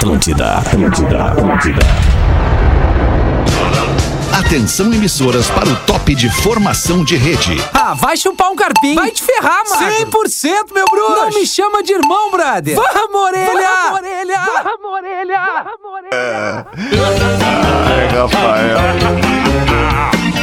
[0.00, 1.80] Atlântida, Atlântida, Atlântida.
[4.32, 7.62] Atenção emissoras para o top de formação de rede.
[7.74, 8.94] Ah, vai chupar um carpinho.
[8.94, 9.92] Vai te ferrar, mano.
[9.92, 11.16] 100% meu bruxo.
[11.16, 12.76] Não me chama de irmão, brother.
[12.76, 13.52] Vamos, orelha.
[13.52, 14.40] Vamos, orelha.
[14.64, 15.64] Vamos, orelha.
[15.64, 16.66] Vamos, orelha.
[17.86, 19.69] Ai, Rafael.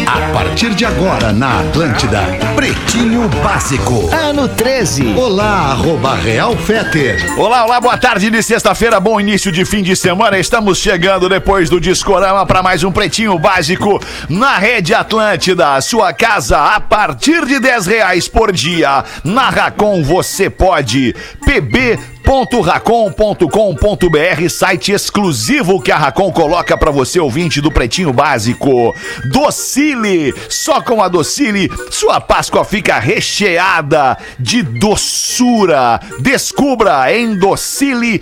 [0.07, 2.21] A partir de agora na Atlântida,
[2.55, 4.09] Pretinho Básico.
[4.15, 5.13] Ano 13.
[5.17, 7.37] Olá, arroba Real Feter.
[7.37, 10.39] Olá, olá, boa tarde de sexta-feira, bom início de fim de semana.
[10.39, 15.82] Estamos chegando depois do Discorama para mais um Pretinho Básico na Rede Atlântida.
[15.82, 19.04] Sua casa a partir de 10 reais por dia.
[19.25, 21.13] Na Racon você pode.
[21.46, 28.93] PB Racon.com.br, site exclusivo que a Racon coloca para você, ouvinte do Pretinho Básico.
[29.31, 36.02] Docile, só com a Docile, sua Páscoa fica recheada de doçura.
[36.19, 38.21] Descubra em docile.com.br.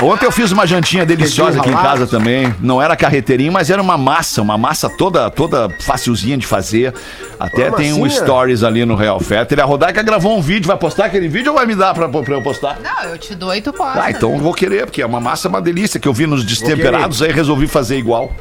[0.00, 2.54] Ontem eu fiz uma jantinha deliciosa aqui em casa também.
[2.60, 6.94] Não era carreteirinho, mas era uma massa, uma massa toda toda facilzinha de fazer.
[7.38, 8.22] Até Uma tem um massinha?
[8.24, 9.58] stories ali no Real Fetter.
[9.60, 12.34] A Rodaica gravou um vídeo, vai postar aquele vídeo ou vai me dar pra, pra
[12.34, 12.78] eu postar?
[12.82, 14.02] Não, eu te dou e tu posta.
[14.04, 16.44] Ah, então eu vou querer, porque é uma massa uma delícia que eu vi nos
[16.44, 18.32] destemperados, aí resolvi fazer igual.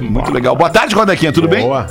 [0.00, 0.54] Muito legal.
[0.54, 1.62] Boa tarde, Rodequinha, tudo bem?
[1.62, 1.86] Boa.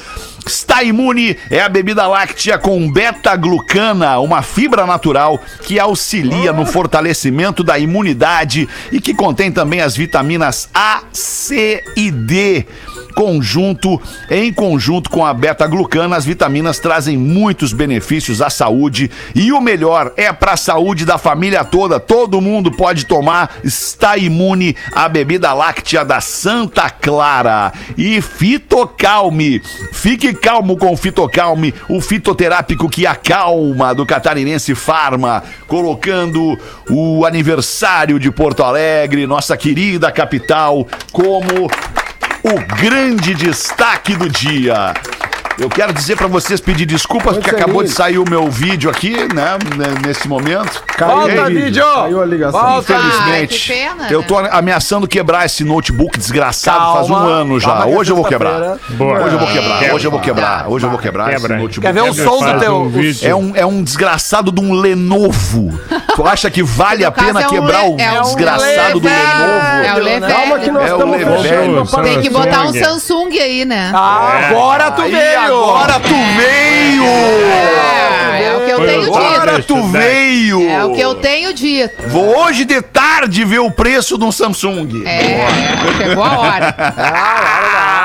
[0.45, 7.63] Está Imune é a bebida láctea com beta-glucana, uma fibra natural que auxilia no fortalecimento
[7.63, 12.65] da imunidade e que contém também as vitaminas A, C e D.
[13.15, 19.61] Conjunto, em conjunto com a beta-glucana, as vitaminas trazem muitos benefícios à saúde e o
[19.61, 21.97] melhor é para a saúde da família toda.
[21.97, 23.55] Todo mundo pode tomar.
[23.63, 29.61] Está imune a bebida láctea da Santa Clara e Fitocalme.
[29.93, 36.59] Fique calmo com o Fitocalme, o fitoterápico que acalma do Catarinense Farma, colocando
[36.89, 41.69] o aniversário de Porto Alegre, nossa querida capital, como
[42.47, 44.93] o grande destaque do dia.
[45.57, 49.11] Eu quero dizer pra vocês pedir desculpas porque acabou de sair o meu vídeo aqui,
[49.33, 50.83] né, né, nesse momento.
[50.85, 51.85] Caiu Volta, o vídeo!
[51.95, 52.59] Caiu a ligação.
[52.59, 52.93] Volta!
[52.93, 54.25] Infelizmente, Ai, pena, eu né?
[54.27, 57.67] tô ameaçando quebrar esse notebook desgraçado Calma, faz um ano já.
[57.69, 58.59] calma é Hoje eu vou quebrar.
[58.59, 59.79] Hoje eu vou quebrar.
[59.79, 59.95] Quebra.
[59.95, 60.67] Hoje eu vou quebrar.
[60.67, 61.81] Hoje eu vou quebrar esse notebook.
[61.81, 62.75] Quer ver o som do teu...
[62.75, 63.29] um vídeo.
[63.29, 65.79] É um, é um desgraçado de um Lenovo.
[66.15, 69.07] Tu acha que vale a pena é um quebrar le- o é um desgraçado do
[69.07, 69.85] Lenovo.
[69.85, 70.33] É o Lenovo.
[70.33, 70.97] Calma que nós É o
[71.83, 73.39] estamos a Tem que botar um Samsung.
[73.39, 73.91] Aí, né?
[73.95, 75.44] Agora tu Aí, veio!
[75.45, 77.03] Agora tu veio!
[77.03, 79.17] É, é o que eu Foi tenho dito.
[79.17, 80.69] Agora tu veio!
[80.69, 82.09] É o que eu tenho dito.
[82.09, 85.03] Vou hoje de tarde ver o preço de um Samsung.
[85.05, 85.45] É,
[85.97, 86.75] chegou a hora.
[86.97, 88.04] Ah,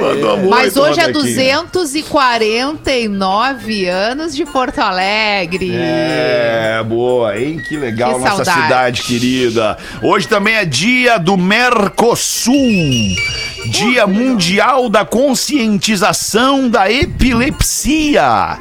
[0.00, 1.64] mandou muito, Mas hoje é Rodequinha.
[1.72, 5.70] 249 anos de Porto Alegre.
[5.72, 7.60] É, boa, hein?
[7.68, 8.62] Que legal, Que nossa saudade.
[8.62, 9.76] cidade querida.
[10.02, 12.54] Hoje também é dia do Mercosul.
[13.66, 18.58] Dia Mundial da Conscientização da Epilepsia.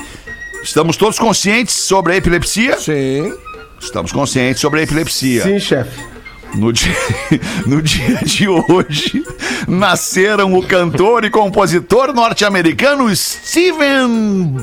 [0.63, 2.77] Estamos todos conscientes sobre a epilepsia?
[2.77, 3.33] Sim.
[3.79, 5.43] Estamos conscientes sobre a epilepsia.
[5.43, 6.16] Sim, chefe.
[6.55, 6.95] No dia,
[7.67, 9.23] no dia de hoje,
[9.67, 14.55] nasceram o cantor e compositor norte-americano Steven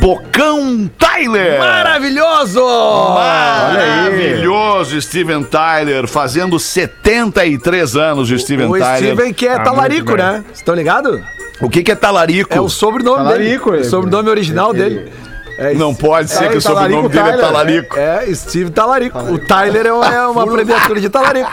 [0.00, 1.58] Bocão Tyler.
[1.58, 2.60] Maravilhoso!
[3.14, 9.14] Maravilhoso Steven Tyler, fazendo 73 anos o Steven O Tyler.
[9.14, 10.42] Steven que é Ah, talarico, né?
[10.44, 11.20] Vocês estão ligados?
[11.60, 12.52] O que, que é talarico?
[12.52, 13.82] É o sobrenome Talarico, dele.
[13.82, 13.86] ele.
[13.86, 15.12] O sobrenome original Ele- dele.
[15.28, 15.31] É,
[15.76, 17.98] Não pode ser É, que o sobrenome Talarico dele é Tyler, talarico.
[17.98, 19.18] É, Steve Talarico.
[19.18, 21.50] O Tyler é uma, é uma abreviatura de Talarico.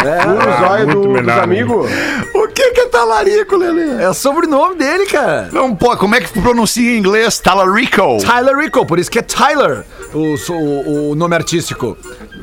[0.00, 1.90] O zóio muito do, dos melhor, amigos.
[2.34, 4.02] O que, que é talarico, Lelê?
[4.02, 5.48] É o sobrenome dele, cara.
[5.52, 6.00] Não pode.
[6.00, 7.38] Como é que pronuncia em inglês?
[7.38, 8.18] Talarico.
[8.24, 9.84] Tyler Rico, por isso que é Tyler,
[10.14, 11.98] o, o, o nome artístico.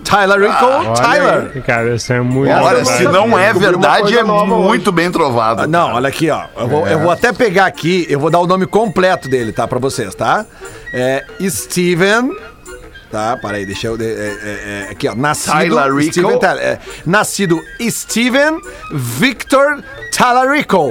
[0.09, 1.51] Tyler Rico, Olha Tyler.
[1.53, 2.97] aí, Cara, isso é muito Olha, verdade.
[2.97, 5.63] se não é verdade, é muito bem trovado.
[5.63, 6.45] Ah, Não, olha aqui, ó.
[6.57, 9.67] Eu vou, eu vou até pegar aqui, eu vou dar o nome completo dele, tá?
[9.67, 10.45] Pra vocês, tá?
[10.93, 12.31] É Steven.
[13.11, 13.97] Tá, para aí, deixa eu.
[13.99, 15.15] é, é, é, aqui, ó.
[15.15, 15.51] Nascido.
[15.53, 16.11] Tyler Rico.
[16.13, 18.59] Steven Tyler, é, nascido Steven
[18.93, 19.83] Victor
[20.15, 20.89] Talarico.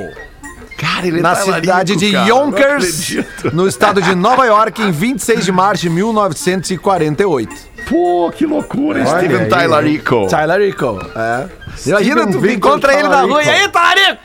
[0.78, 2.26] Cara, ele é Na cidade de cara.
[2.28, 3.16] Yonkers,
[3.52, 7.75] no estado de Nova York, em 26 de março de 1948.
[7.86, 9.00] Pô, que loucura.
[9.00, 9.48] Olha Steven aí.
[9.48, 10.26] Talarico.
[10.28, 11.44] Talarico, é.
[11.86, 14.22] Imagina, tu encontra ele na rua e aí, Talarico!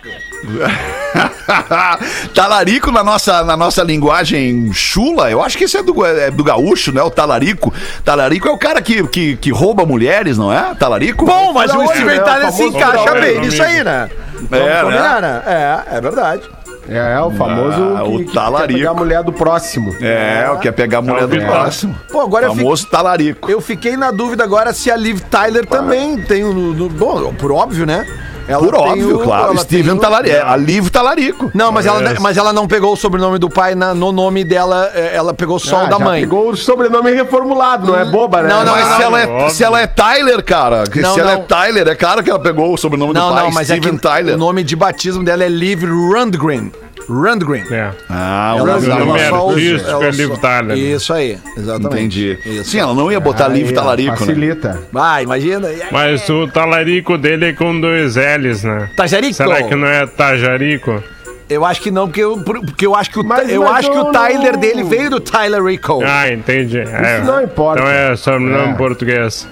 [2.34, 6.44] talarico na nossa, na nossa linguagem chula, eu acho que esse é do, é do
[6.44, 7.02] gaúcho, né?
[7.04, 7.72] O talarico.
[8.04, 10.74] Talarico é o cara que, que, que rouba mulheres, não é?
[10.76, 11.26] Talarico?
[11.26, 14.10] Bom, mas o Steven é Tyler se famoso encaixa bem nisso aí, né?
[14.50, 15.44] Vamos É, combinar, né?
[15.46, 16.42] É, é verdade.
[16.90, 18.68] É, é o famoso Ah, o que, que talarico.
[18.70, 19.96] quer pegar a mulher do próximo.
[20.02, 21.96] É, o que é pegar a mulher do próximo.
[22.12, 23.48] Pô, agora eu, Famoso talarico.
[23.48, 26.54] fi- eu fiquei na dúvida agora se a Liv Tyler também tem o.
[26.54, 28.06] no- bom, por óbvio, né?
[28.52, 29.58] Ela Por óbvio, o- claro.
[29.58, 30.36] Steven Talarico.
[30.36, 31.52] É, a Liv Talarico.
[31.54, 32.20] Não, mas ela, É.
[32.20, 35.58] mas ela não pegou o sobrenome do pai na- no nome dela, é, ela pegou
[35.60, 36.22] só Ah, o da mãe.
[36.22, 38.50] Pegou o sobrenome reformulado, não é boba, né?
[38.50, 41.42] Não, não, Mas se, ela é, se ela é Tyler, cara, Não, se ela não.
[41.42, 43.76] é Tyler, é claro que ela pegou o sobrenome Não, do pai, não, mas é
[43.78, 44.36] Steven que Tyler.
[44.36, 46.72] o nome de batismo dela é Liv Rundgren.
[47.10, 47.64] Rundgren.
[47.72, 47.92] É.
[48.10, 50.78] Ah, Ela o o ela só ela é Liv só- Tyler.
[50.78, 51.96] Isso aí, exatamente.
[51.96, 52.40] Entendi.
[52.46, 52.64] Isso.
[52.72, 54.18] Sim, ela não ia botar Aí, Liv Talarico, né?
[54.18, 54.80] Facilita.
[54.92, 55.68] Vai, imagina.
[55.92, 58.90] Mas o talarico dele é com dois L's, né?
[58.96, 59.34] Tajarico.
[59.34, 61.04] Será que não é tajarico?
[61.50, 63.72] Eu acho que não, porque eu, por- porque eu acho que o, Mas- eu mas
[63.80, 66.02] acho que o Tyler não- dele veio do Tyler Rico.
[66.06, 66.80] Ah, entendi.
[66.80, 67.18] É.
[67.18, 67.82] Isso não importa.
[67.82, 68.76] Então é sobrenome É.
[68.76, 69.46] português.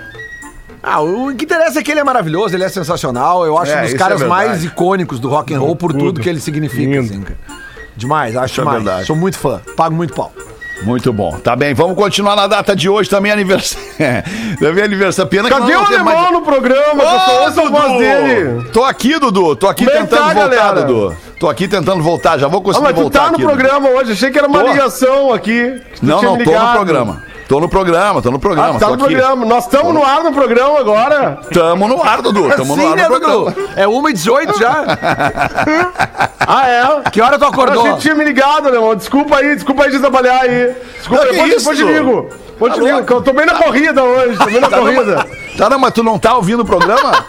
[0.81, 3.45] Ah, o que interessa é que ele é maravilhoso, ele é sensacional.
[3.45, 4.47] Eu acho É, um dos isso caras é verdade.
[4.49, 6.05] mais icônicos do rock and roll por Tudo.
[6.05, 6.81] tudo que ele significa.
[6.83, 6.99] Lindo.
[6.99, 7.37] assim, cara.
[7.95, 8.83] Demais, acho Isso é demais.
[8.83, 9.05] verdade.
[9.07, 10.31] Sou muito fã, pago muito pau.
[10.83, 11.37] Muito bom.
[11.39, 13.85] Tá bem, vamos continuar na data de hoje também aniversário.
[14.61, 15.29] também aniversário.
[15.29, 16.95] Pena que Cadê nós o temos alemão mais- no programa?
[16.95, 18.63] que eu só Ô, ouço a voz dele.
[18.71, 19.57] Tô aqui, Dudu.
[19.57, 20.81] Tô aqui é tentando voltar, galera?
[20.83, 21.17] Dudu.
[21.37, 22.37] Tô aqui tentando voltar.
[22.37, 23.41] Já vou Ah, conseguir mas tu voltar tá no aqui.
[23.41, 23.53] Dudu.
[23.57, 24.13] programa hoje.
[24.13, 24.67] Achei que era uma Tô.
[24.71, 25.81] ligação aqui.
[25.93, 26.75] que tu Não, tinha não tô no ligado.
[26.75, 27.23] programa.
[27.49, 28.75] Tô no programa, tô no programa.
[28.75, 29.03] Ah, tá no aqui.
[29.05, 29.43] programa.
[29.43, 31.39] Nós estamos no ar no programa agora.
[31.51, 32.47] Tamo no ar, Dudu.
[32.55, 33.51] Tamo no Sim, ar né, no programa.
[33.51, 33.69] Dudu?
[33.75, 34.85] É 1h18 já.
[36.51, 37.09] Ah, é?
[37.11, 37.83] Que hora tu Eu acordou?
[37.83, 38.95] que tinha me ligado, meu irmão.
[38.95, 40.75] Desculpa aí, desculpa aí de atrapalhar aí.
[40.97, 42.29] Desculpa, Não, depois, depois te ligo.
[42.47, 45.25] Depois te Tá ligo, eu tô bem na corrida hoje, tô bem na corrida.
[45.55, 47.23] Tá, não, mas tu não tá ouvindo o programa?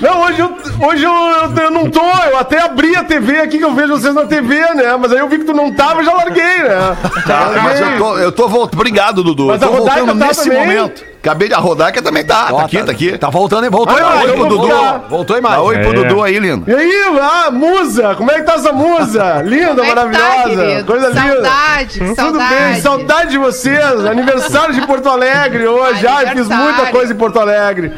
[0.00, 0.56] Não, hoje, eu,
[0.88, 3.96] hoje eu, eu- eu não tô, eu até abri a TV aqui que eu vejo
[3.96, 4.96] vocês na TV, né?
[4.98, 6.96] Mas aí eu vi que tu não tava e já larguei, né?
[7.26, 8.80] Tá, mas eu tô, eu tô voltando.
[8.80, 9.46] Obrigado, Dudu.
[9.46, 10.58] Mas eu tô voltando tá nesse também?
[10.60, 11.12] momento.
[11.22, 12.48] Acabei de a Rodaica também tá.
[12.50, 13.16] Ó, tá aqui, tá aqui.
[13.16, 14.28] Tá voltando, voltou Ah, a imagem.
[14.28, 14.66] eu vou Dudu.
[14.68, 14.98] voltar.
[15.08, 15.64] Voltou a Dá imagem.
[15.64, 15.94] oi pro É.
[15.94, 16.68] Dudu aí, lindo.
[16.68, 19.40] E aí, ah, musa, como é que tá essa musa?
[19.44, 20.84] Linda, é que tá, maravilhosa, querido?
[20.84, 21.20] coisa linda.
[21.32, 22.54] Saudade, Tudo saudade.
[22.54, 24.04] bem, saudade de vocês.
[24.04, 26.04] Aniversário de Porto Alegre hoje.
[26.08, 27.92] Ai, fiz muita coisa em Porto Alegre.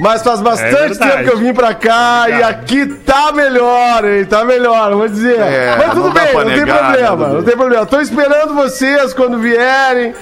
[0.00, 4.24] Mas faz bastante É tempo que eu vim pra cá e aqui tá melhor, hein?
[4.24, 5.38] Tá melhor, vou dizer.
[5.38, 7.34] É, Mas tudo não bem, pra não tem negar, problema, né, Dudu?
[7.36, 7.86] não tem problema.
[7.86, 10.14] Tô esperando vocês quando vierem.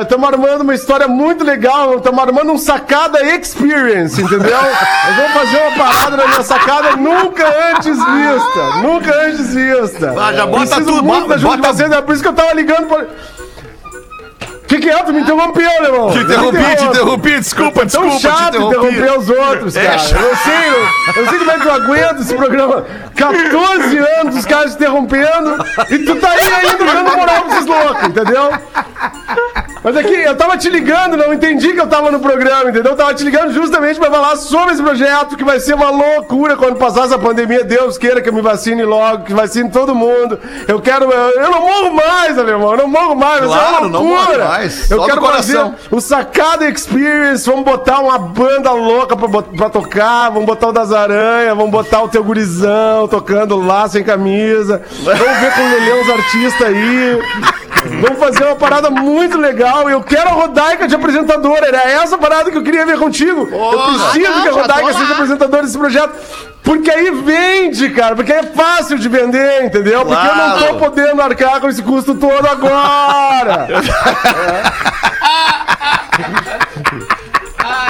[0.00, 1.96] Estamos armando uma história muito legal.
[1.96, 4.56] Estamos armando um sacada experience, entendeu?
[4.56, 8.76] Nós vamos fazer uma parada na minha sacada nunca antes vista.
[8.82, 10.14] Nunca antes vista.
[10.18, 12.22] Ah, já bota Preciso tudo, muito bota- da ajuda de bota- vocês, é por isso
[12.22, 13.04] que eu tava ligando pra...
[14.76, 15.02] Que que é?
[15.02, 16.10] Tu me interrompeu, irmão.
[16.10, 18.76] Te interrompi, te interrompi, desculpa, É tão desculpa, te chato interrompi.
[18.94, 19.98] interromper os outros, É cara.
[19.98, 20.20] chato.
[20.22, 22.84] eu sei, eu, eu sei como é que eu aguento esse programa.
[23.16, 25.56] 14 anos os caras te interrompendo
[25.90, 28.50] e tu tá aí ainda dando moral pra esses loucos, entendeu?
[29.86, 32.90] Mas aqui, eu tava te ligando, não entendi que eu tava no programa, entendeu?
[32.90, 36.56] Eu tava te ligando justamente pra falar sobre esse projeto, que vai ser uma loucura
[36.56, 37.62] quando passar essa pandemia.
[37.62, 40.40] Deus queira que eu me vacine logo, que vacine todo mundo.
[40.66, 41.04] Eu quero.
[41.04, 43.44] Eu, eu não morro mais, alemão, eu não morro mais.
[43.44, 44.38] Claro, uma não loucura.
[44.38, 49.70] morre mais, Eu quero fazer o Sacada Experience, vamos botar uma banda louca pra, pra
[49.70, 54.82] tocar, vamos botar o das aranhas, vamos botar o teu gurizão tocando lá sem camisa,
[55.04, 57.20] vamos ver com o Lelê os artistas aí.
[57.88, 59.88] Vamos fazer uma parada muito legal.
[59.88, 61.66] Eu quero a Rodaica de apresentadora.
[61.66, 63.48] Era essa parada que eu queria ver contigo.
[63.50, 66.12] eu preciso Ah, não, que a Rodaica seja apresentadora desse projeto.
[66.62, 68.16] Porque aí vende, cara.
[68.16, 70.04] Porque aí é fácil de vender, entendeu?
[70.04, 73.68] Porque eu não tô podendo arcar com esse custo todo agora.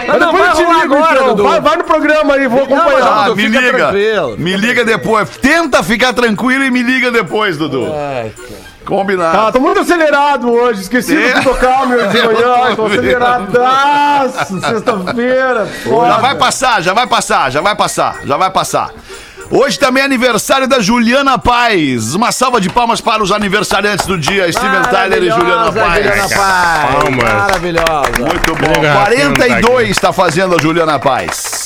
[0.07, 1.29] Mas não, depois vai eu te rolar ligo, agora, então.
[1.35, 1.43] Dudu.
[1.49, 3.09] Vai, vai no programa aí, vou Não, acompanhar.
[3.13, 3.73] Ah, Dudu, me liga.
[3.79, 4.37] tranquilo.
[4.39, 5.29] Me liga depois.
[5.39, 7.87] Tenta ficar tranquilo e me liga depois, Dudu.
[8.87, 9.39] Combinado.
[9.39, 11.35] Ah, tô muito acelerado hoje, esqueci É.
[11.35, 17.61] de tocar meu de manhã, tô aceleradaço, sexta-feira, Já vai passar, já vai passar, já
[17.61, 18.91] vai passar, já vai passar.
[19.49, 22.15] Hoje também é aniversário da Juliana Paz.
[22.15, 26.05] Uma salva de palmas para os aniversariantes do dia, Steven Tyler e Juliana Paz.
[26.05, 26.95] Juliana Paz.
[26.95, 27.33] Palmas.
[27.33, 28.11] Maravilhosa.
[28.19, 28.81] Muito bom.
[28.81, 31.66] Legal, 42 está fazendo a Juliana Paz.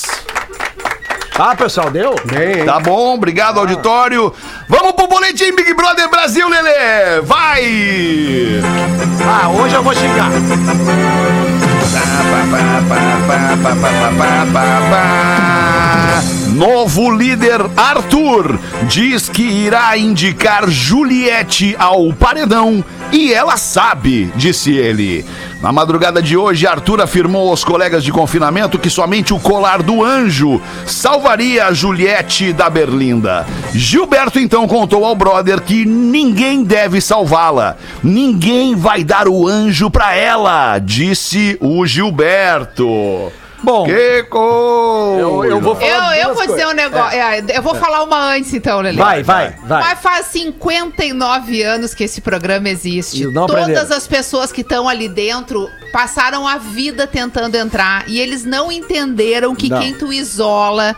[1.42, 2.14] Ah, pessoal, deu?
[2.26, 2.66] Bem?
[2.66, 4.30] Tá bom, obrigado, auditório.
[4.68, 7.22] Vamos pro boletim Big Brother Brasil, Lelê.
[7.22, 8.60] Vai!
[9.26, 10.28] Ah, hoje eu vou xingar.
[16.54, 25.24] Novo líder Arthur diz que irá indicar Juliette ao paredão e ela sabe, disse ele.
[25.62, 30.02] Na madrugada de hoje, Arthur afirmou aos colegas de confinamento que somente o colar do
[30.02, 33.46] anjo salvaria a Juliette da Berlinda.
[33.72, 37.76] Gilberto então contou ao brother que ninguém deve salvá-la.
[38.02, 43.30] Ninguém vai dar o anjo pra ela, disse o Gilberto.
[43.62, 45.20] Bom, Que coisa!
[45.20, 46.70] eu, eu vou falar Eu, eu vou dizer coisas.
[46.72, 47.18] um negócio.
[47.18, 48.96] é, Eu vou falar uma antes, então, Lelê.
[48.96, 49.82] Vai, vai, vai.
[49.82, 53.24] Mas faz 59 anos que esse programa existe.
[53.32, 53.96] Todas aprenderam.
[53.96, 59.54] as pessoas que estão ali dentro passaram a vida tentando entrar e eles não entenderam
[59.54, 59.80] que Não.
[59.80, 60.94] quem tu isola,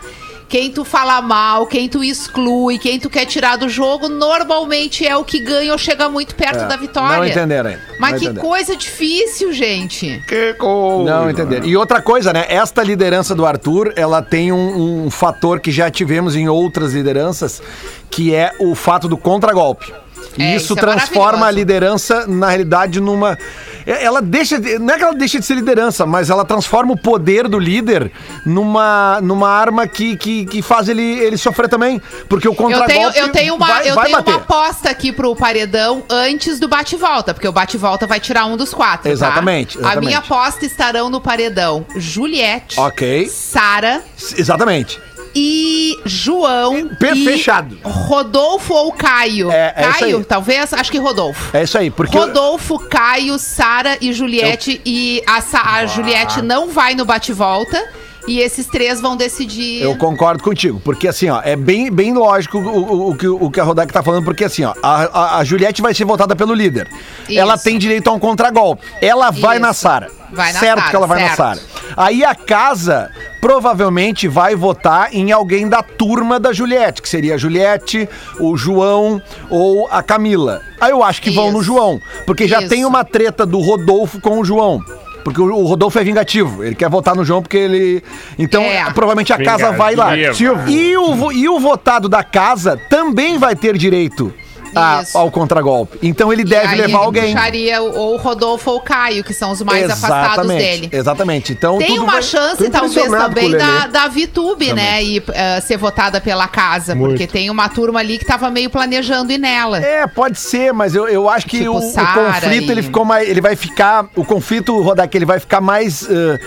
[0.52, 5.16] quem tu fala mal, quem tu exclui, quem tu quer tirar do jogo, normalmente é
[5.16, 7.16] o que ganha ou chega muito perto É, da vitória.
[7.16, 7.80] Não entenderam ainda.
[7.99, 8.49] Mas Não que entenderam.
[8.50, 10.23] coisa difícil, gente.
[10.28, 11.11] Que coisa!
[11.11, 11.66] Não entenderam.
[11.66, 12.44] E outra coisa, né?
[12.50, 17.62] Esta liderança do Arthur, ela tem um, um fator que já tivemos em outras lideranças,
[18.11, 19.90] que é o fato do contragolpe.
[20.37, 23.38] E É, isso isso é transforma a liderança, na realidade, numa.
[23.86, 24.58] É- Ela deixa.
[24.58, 27.58] de- Não é que ela deixa de ser liderança, mas ela transforma o poder do
[27.58, 28.10] líder
[28.44, 32.00] numa, numa arma que, que, que faz ele, ele sofrer também.
[32.28, 32.92] Porque o Eu contragolpe.
[32.92, 34.30] tenho, eu tenho, uma, vai, eu vai tenho bater.
[34.30, 38.72] uma aposta aqui pro paredão antes do bate-volta, porque o bate-volta vai tirar um dos
[38.74, 39.04] quatro.
[39.04, 39.10] tá?
[39.10, 40.06] Exatamente, A exatamente.
[40.06, 43.28] minha aposta estarão no paredão Juliette, Ok.
[43.28, 44.02] Sara
[44.36, 45.00] Exatamente.
[45.34, 46.88] E João.
[46.98, 47.78] Per- e fechado.
[47.84, 49.50] Rodolfo ou Caio?
[49.50, 50.72] É, é Caio, talvez?
[50.72, 51.56] Acho que Rodolfo.
[51.56, 51.90] É isso aí.
[51.90, 52.16] Porque.
[52.16, 54.80] Rodolfo, Caio, Sara e Juliette.
[54.84, 57.82] E a, Sa- a Juliette não vai no bate-volta.
[58.26, 59.83] E esses três vão decidir.
[59.83, 63.50] Eu concordo contigo, porque assim, ó, é bem, bem lógico o, o, o que, o
[63.50, 66.37] que a Rodak tá falando, porque assim, ó, a, a, a Juliette vai ser votada
[66.37, 66.88] pelo líder.
[67.29, 67.38] Isso.
[67.38, 68.85] Ela tem direito a um contragolpe.
[69.00, 69.67] Ela vai Isso.
[69.67, 70.11] na Sara.
[70.33, 71.37] Vai na certo Sara, que ela vai na certo.
[71.37, 71.61] Sara.
[71.97, 73.11] Aí a casa
[73.41, 79.21] provavelmente vai votar em alguém da turma da Juliette, que seria a Juliette, o João
[79.50, 80.62] ou a Camila.
[80.81, 81.57] Aí eu acho que vão Isso.
[81.57, 84.81] no João, porque já tem uma treta do Rodolfo com o João.
[85.25, 86.64] Porque o o Rodolfo é vingativo.
[86.64, 88.02] Ele quer votar no João porque ele.
[88.38, 88.85] Então, É.
[88.93, 90.14] provavelmente a casa vai lá.
[90.14, 90.69] Vingativo.
[90.69, 94.33] E o, vo- e o votado da casa também vai ter direito
[94.75, 95.17] a- Isso.
[95.19, 95.99] ao contragolpe.
[96.02, 97.35] Então ele deve aí levar ele alguém.
[97.35, 100.88] puxaria ou o Rodolfo ou o Caio, que são os mais afastados dele.
[100.93, 101.52] Exatamente.
[101.52, 105.02] Então, Tem tudo uma vai- chance, talvez, também da, da VTube, né?
[105.02, 106.95] E eh, ser votada pela casa.
[106.97, 109.79] Porque tem uma turma ali que tava meio planejando ir nela.
[109.81, 113.05] É, pode ser, mas eu, eu acho que Tipo o, o conflito e- ele ficou
[113.05, 113.29] mais.
[113.29, 114.07] Ele vai ficar.
[114.17, 116.38] O conflito, Rodak, ele vai ficar mais eh,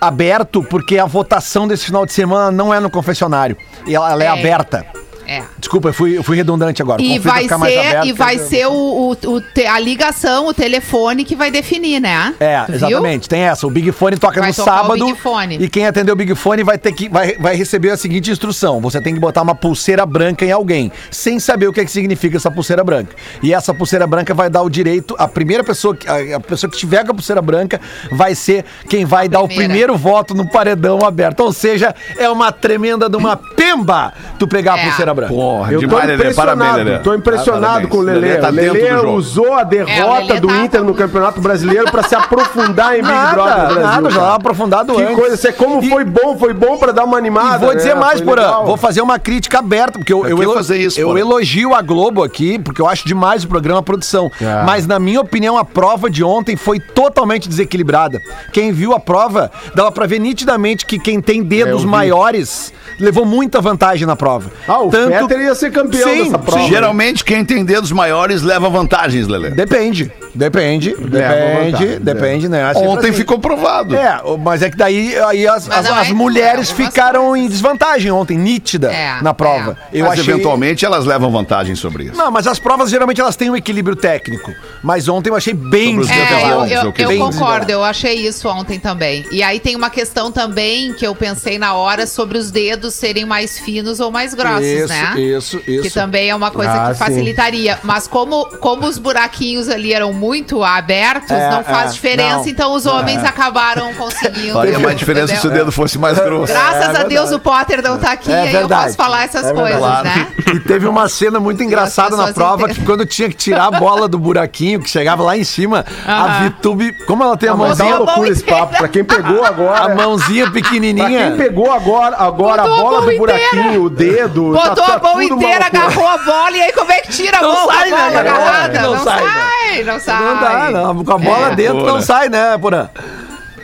[0.00, 3.56] aberto, porque a votação desse final de semana não é no confessionário.
[3.86, 4.30] E ela, ela é, É.
[4.30, 4.86] aberta.
[5.26, 5.42] É.
[5.72, 7.00] Desculpa, eu fui, eu fui redundante agora.
[7.00, 10.52] E vai ser, aberto, e vai porque- ser o, o- o te- a ligação, o
[10.52, 12.34] telefone que vai definir, né?
[12.38, 12.76] É, Tu viu?
[12.88, 13.26] exatamente.
[13.26, 13.66] Tem essa.
[13.66, 14.92] O Big Fone toca Vai no sábado.
[15.06, 15.56] Big Fone.
[15.58, 18.82] E quem atender o Big Fone vai ter que vai, vai receber a seguinte instrução:
[18.82, 21.90] você tem que botar uma pulseira branca em alguém, sem saber o que, é que
[21.90, 23.16] significa essa pulseira branca.
[23.42, 25.16] E essa pulseira branca vai dar o direito.
[25.18, 28.66] A primeira pessoa, que- a, a pessoa que tiver com a pulseira branca vai ser
[28.90, 31.40] quem vai dar o primeiro voto no paredão aberto.
[31.40, 34.84] Ou seja, é uma tremenda de uma pemba tu pegar a É.
[34.84, 35.32] pulseira branca.
[35.62, 36.34] Porra, Eu tô demais, Lelê.
[36.34, 36.98] Parabéns, Lelê.
[36.98, 38.18] tô impressionado com o Lelê.
[38.20, 39.12] Lelê tá Lelê jogo.
[39.12, 43.02] usou a É, derrota Lelê do tá- Inter no Campeonato Brasileiro pra se aprofundar em
[43.02, 43.82] Big Nada, Brother Brasil.
[43.82, 45.14] nada, já tava aprofundado Que antes.
[45.16, 47.56] coisa, você como E- foi bom, foi bom pra dar uma animada.
[47.56, 48.00] E vou dizer né?
[48.00, 48.42] mais, Porã.
[48.42, 48.66] legal.
[48.66, 52.80] Vou fazer uma crítica aberta, porque eu, fazer isso, eu elogio a Globo aqui, porque
[52.82, 54.30] eu acho demais o programa, a produção.
[54.40, 54.62] É.
[54.64, 58.20] Mas, na minha opinião, a prova de ontem foi totalmente desequilibrada.
[58.52, 63.24] Quem viu a prova, dava pra ver nitidamente que quem tem É, dedos maiores levou
[63.24, 64.50] muita vantagem na prova.
[64.68, 66.68] Ah, o Fetter ia ser campeão Sim, dessa prova.
[66.68, 69.50] Geralmente, quem tem dedos maiores leva vantagens, Lelê.
[69.50, 70.10] Depende.
[70.34, 70.90] Depende.
[70.96, 71.70] Depende.
[71.76, 72.64] vantagem, Depende, né?
[72.64, 73.18] Assim, Ontem assim.
[73.18, 73.94] ficou provado.
[73.96, 77.46] É, mas é que daí aí as, as- as é- mulheres é ficaram coisas.
[77.46, 79.76] em desvantagem ontem, nítida, É, na prova.
[79.92, 80.32] Eu Mas achei...
[80.32, 82.16] eventualmente elas levam vantagem sobre isso.
[82.16, 84.52] Não, mas as provas geralmente elas têm um equilíbrio técnico.
[84.82, 87.18] Mas ontem eu achei bem É, eu, eu, eu dizer.
[87.18, 89.24] concordo, eu achei isso ontem também.
[89.30, 93.24] E aí tem uma questão também que eu pensei na hora sobre os dedos serem
[93.24, 95.14] mais finos ou mais grossos, Isso, né?
[95.20, 95.82] isso, isso.
[95.82, 96.98] Que também é uma coisa Ah, que sim.
[97.04, 97.78] facilitaria.
[97.82, 102.46] Mas como, como os buraquinhos ali eram muito abertos, É, não faz é, diferença, não.
[102.46, 104.52] então os homens acabaram conseguindo.
[104.52, 106.52] Faria mais diferença se o dedo fosse mais grosso.
[106.52, 109.52] Graças a Deus o Potter não tá aqui, É aí eu posso falar essas É
[109.52, 110.08] coisas, verdade.
[110.20, 110.28] né?
[110.54, 114.06] E teve uma cena muito engraçada na prova que quando tinha que tirar a bola
[114.06, 116.42] do buraquinho, que chegava lá em cima, a.
[116.42, 118.76] Vitube, como ela tem a tá mãozinha, uma loucura esse papo.
[118.76, 119.94] Pra quem pegou a agora.
[119.94, 121.34] mãozinha Pra quem pequenininha.
[121.36, 124.52] pegou agora, agora a Botou a bola mão do buraquinho, o dedo.
[124.52, 127.38] Botou tá- tá a mão inteira, agarrou a bola e aí como é que tira
[127.38, 128.30] a Não mão sai, a né, bola cara?
[128.30, 128.80] agarrada?
[128.82, 129.82] Não Não, sai,
[130.12, 130.34] sai, não.
[130.34, 131.04] Não dá, não.
[131.04, 131.54] Com a bola É.
[131.56, 132.88] dentro não sai, né, Porã?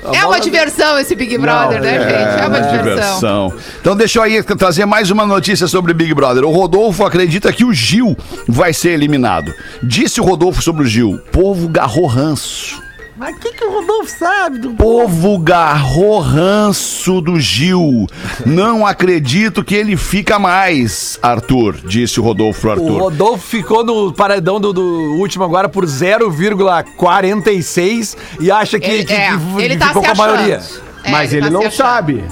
[0.04, 2.42] A É uma diversão esse Big Brother, né, gente?
[2.42, 3.52] É uma diversão.
[3.80, 6.44] Então deixa eu aí trazer mais uma notícia sobre Big Brother.
[6.44, 9.52] O Rodolfo acredita que o Gil vai ser eliminado.
[9.82, 12.80] Disse o Rodolfo sobre o Gil: povo garrou ranço.
[13.18, 18.06] Mas o que, que o Rodolfo sabe do Povo garrou ranço do Gil.
[18.46, 22.98] Não acredito que ele fica mais, Arthur, disse o Rodolfo pro O Arthur.
[23.00, 29.12] Rodolfo ficou no paredão do, do último agora por 0,46 e acha que, Ele, que-
[29.12, 30.26] é, que ele tá ficou com a achando.
[30.34, 30.60] maioria.
[31.04, 32.24] É, Mas ele tá não sabe.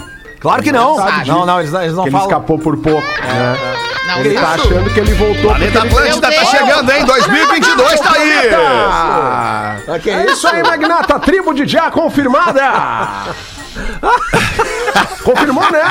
[0.47, 0.95] Claro que não.
[0.97, 1.47] sabe Não, disso.
[1.47, 2.27] não, eles, eles não Que ele falam.
[2.29, 3.01] escapou por pouco.
[3.01, 3.57] né?
[4.07, 4.61] Não Ele tá sabe.
[4.63, 6.49] achando que ele voltou Planeta porque ele- Atlântida tá Deus.
[6.51, 7.05] chegando, hein?
[7.05, 8.55] 2022 tá aí!
[8.55, 11.19] Ah, que é isso aí, Magnata.
[11.19, 12.63] Tribo de Já confirmada.
[15.25, 15.83] Confirmou, né?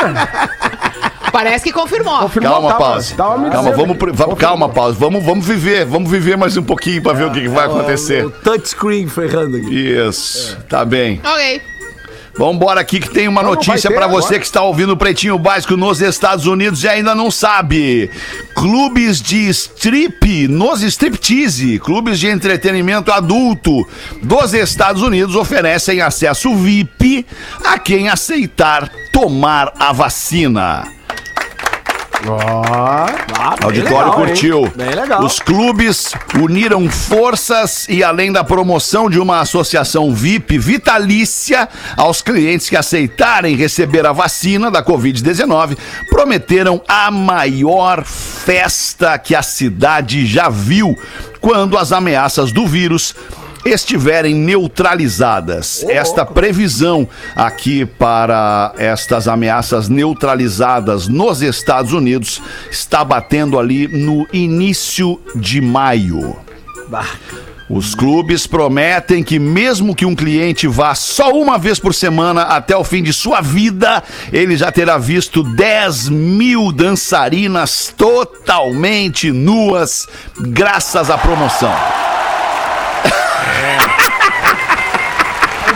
[1.32, 2.18] Parece que confirmou.
[2.20, 3.16] Confirmou, Calma, tava- pausa.
[3.16, 3.78] tava me Calma, dizendo.
[3.82, 4.96] vamos, pro- va- calma, pausa.
[4.98, 8.26] Vamos, vamos viver, vamos viver mais um pouquinho pra ver o que, que vai acontecer.
[8.26, 9.76] O touchscreen ferrando aqui.
[9.76, 11.20] Isso, tá bem.
[11.26, 11.62] Ok.
[12.38, 14.40] Vambora aqui que tem uma Não, notícia pra você agora.
[14.40, 18.10] que está ouvindo o Pretinho Básico nos Estados Unidos e ainda não sabe.
[18.54, 23.88] Clubes de strip, nos striptease, clubes de entretenimento adulto
[24.22, 27.26] dos Estados Unidos oferecem acesso VIP
[27.64, 30.84] a quem aceitar tomar a vacina.
[32.28, 33.06] Ó,
[33.62, 34.66] O auditório legal, curtiu.
[34.66, 34.72] hein?
[34.76, 35.24] Bem legal.
[35.24, 42.70] Os clubes uniram forças e, além da promoção de uma associação VIP vitalícia aos clientes
[42.70, 45.78] que aceitarem receber a vacina da Covid-19,
[46.10, 50.98] prometeram a maior festa que a cidade já viu
[51.40, 53.14] quando as ameaças do vírus
[53.66, 55.84] estiverem neutralizadas.
[55.90, 65.20] Esta previsão aqui para estas ameaças neutralizadas nos Estados Unidos está batendo ali no início
[65.36, 66.38] de maio.
[67.68, 72.78] Os clubes prometem que, mesmo que um cliente vá só uma vez por semana até
[72.78, 80.08] o fim de sua vida, ele já terá visto 10 mil dançarinas totalmente nuas,
[80.40, 81.74] graças à promoção.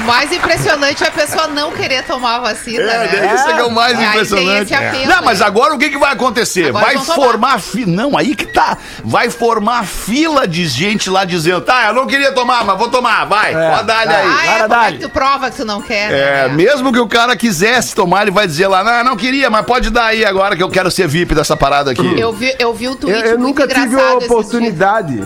[0.09, 3.35] Mais impressionante é a pessoa não querer tomar a vacina, É, né?
[3.35, 4.63] isso é que é o mais aí tem impressionante.
[4.63, 5.47] esse apelo Não, mas aí.
[5.47, 6.69] agora o que, que vai acontecer?
[6.69, 7.91] Agora vai formar fila.
[7.91, 8.77] Não, aí que tá.
[9.03, 13.25] Vai formar fila de gente lá dizendo: tá, eu não queria tomar, mas vou tomar,
[13.25, 13.53] vai.
[13.53, 14.07] Pode dar aí.
[14.09, 14.67] Ah, é?
[14.67, 16.53] Cara, é tu prova que tu não quer, É, né?
[16.55, 19.89] mesmo que o cara quisesse tomar, ele vai dizer lá, não, não queria, mas pode
[19.89, 22.19] dar aí agora que eu quero ser VIP dessa parada aqui.
[22.19, 25.23] Eu vi, eu vi Eu, tweet eu muito nunca tive a oportunidade.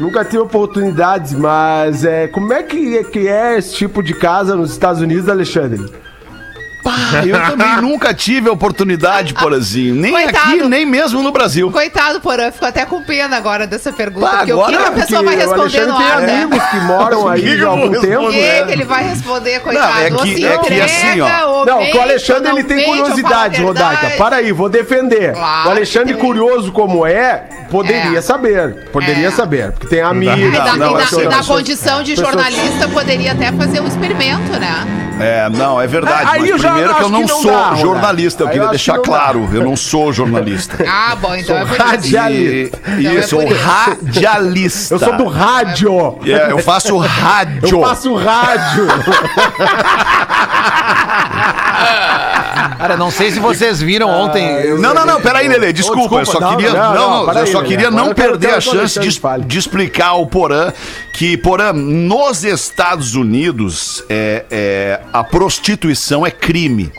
[0.00, 4.54] Nunca tive oportunidades, mas é, como é que, é que é esse tipo de casa
[4.54, 5.84] nos Estados Unidos, Alexandre?
[6.84, 9.96] Pá, eu também nunca tive a oportunidade, Porazinho.
[9.96, 10.38] Nem Coitado.
[10.38, 11.70] aqui, nem mesmo no Brasil.
[11.72, 14.26] Coitado, Porã, ficou até com pena agora dessa pergunta.
[14.26, 16.20] Pá, porque agora o que, que a pessoa vai o responder Alexandre no tem ar,
[16.22, 16.42] né?
[16.42, 18.62] amigos que moram que aí que há algum tempo, O que, né?
[18.64, 19.88] que ele vai responder, coitado?
[19.92, 21.64] Não, é que- Ou se é que entrega, assim, ó.
[21.66, 24.10] Não, mente, o Alexandre ele tem mente, curiosidade, Rodaica.
[24.10, 25.32] Para aí, vou defender.
[25.34, 28.22] Claro o Alexandre, que curioso como é, poderia É.
[28.22, 28.88] saber.
[28.92, 29.30] Poderia É.
[29.30, 29.72] saber.
[29.72, 30.38] Porque tem amigos.
[30.38, 34.86] E na, Não, e condição de jornalista, poderia até fazer um experimento, né?
[35.20, 36.28] É, não, é verdade.
[36.30, 38.62] Aí mas eu primeiro que eu não que não sou dá, jornalista, eu eu queria
[38.66, 39.08] acho deixar que não dá.
[39.20, 40.76] claro, eu não sou jornalista.
[40.88, 41.82] Ah, bom, então é por isso.
[41.82, 42.78] radialista.
[42.86, 43.54] E, Então é isso, isso.
[43.64, 44.94] radialista.
[44.94, 46.18] Eu sou do rádio.
[46.24, 47.68] É, eu faço rádio.
[47.68, 48.86] Eu faço rádio.
[52.78, 54.44] Cara, não sei se vocês viram ontem.
[54.62, 57.32] eu- Não, não, não, peraí, Lelê, desculpa, Oh, eu só desculpa, queria, não, não, não,
[57.32, 60.26] eu aí, só Lelê, queria agora não quero- perder a chance de, de explicar ao
[60.26, 60.72] Porã
[61.12, 66.92] que, Porã, nos Estados Unidos, é, é, a prostituição é crime.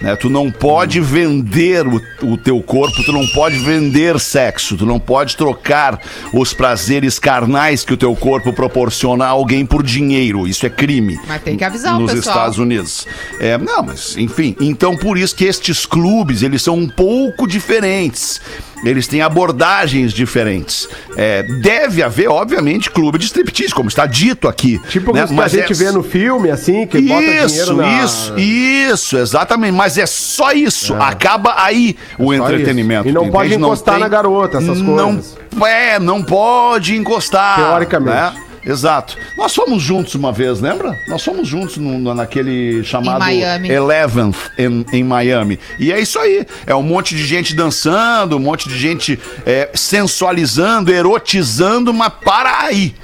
[0.00, 0.16] Né?
[0.16, 4.98] Tu não pode vender o, o teu corpo, tu não pode vender sexo, tu não
[4.98, 6.00] pode trocar
[6.32, 10.46] os prazeres carnais que o teu corpo proporciona a alguém por dinheiro.
[10.46, 11.18] Isso é crime.
[11.26, 12.36] Mas tem que avisar o nos pessoal.
[12.36, 13.06] Estados Unidos.
[13.38, 18.40] É, não, mas enfim, então por isso que estes clubes, eles são um pouco diferentes.
[18.84, 20.88] Eles têm abordagens diferentes.
[21.16, 24.80] É, deve haver, obviamente, clube de striptease, como está dito aqui.
[24.88, 25.26] Tipo né?
[25.26, 28.04] que a gente é- vê no filme, assim, que bota dinheiro Isso, na...
[28.04, 29.72] isso, isso, exatamente.
[29.72, 30.94] Mas é só isso.
[30.94, 33.08] Acaba aí o É só entretenimento.
[33.08, 33.10] isso.
[33.10, 33.62] E não tu pode entende?
[33.64, 35.36] encostar na garota, essas não, coisas.
[35.66, 37.56] É, não pode encostar.
[37.56, 38.10] Teoricamente.
[38.16, 38.49] né?
[38.64, 39.16] Exato.
[39.36, 40.94] Nós fomos juntos uma vez, lembra?
[41.08, 43.70] Nós fomos juntos no- no- naquele chamado Miami.
[43.70, 45.58] Eleventh em, em Miami.
[45.78, 46.46] E é isso aí.
[46.66, 52.60] É um monte de gente dançando, um monte de gente é, sensualizando, erotizando, mas para
[52.64, 52.94] aí.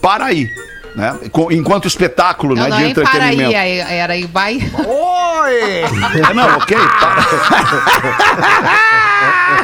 [0.00, 0.48] Para aí.
[0.96, 1.18] Né?
[1.50, 2.68] Enquanto espetáculo, Não, né?
[2.70, 3.54] não de é Paraí, entretenimento.
[3.56, 4.70] é- era Bahia.
[4.74, 5.24] Oi!
[6.30, 6.74] É, não, ok.
[6.78, 7.16] tá.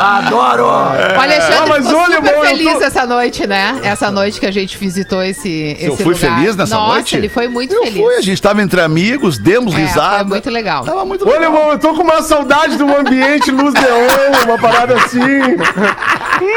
[0.00, 0.64] Adoro!
[0.64, 3.80] O Alexandre Ah, mas ficou olha, super eu feliz tô- essa noite, né?
[3.82, 6.36] Essa noite que a gente visitou esse, Eu esse fui lugar.
[6.38, 7.16] feliz nessa Nossa, noite?
[7.16, 8.00] ele foi muito Eu feliz.
[8.02, 10.18] fui, a gente tava entre amigos, demos É, risada.
[10.18, 10.84] foi muito legal.
[10.84, 11.52] Tava muito Olha, legal.
[11.54, 15.18] irmão, eu tô com uma saudade de um ambiente luz neon, uma parada assim.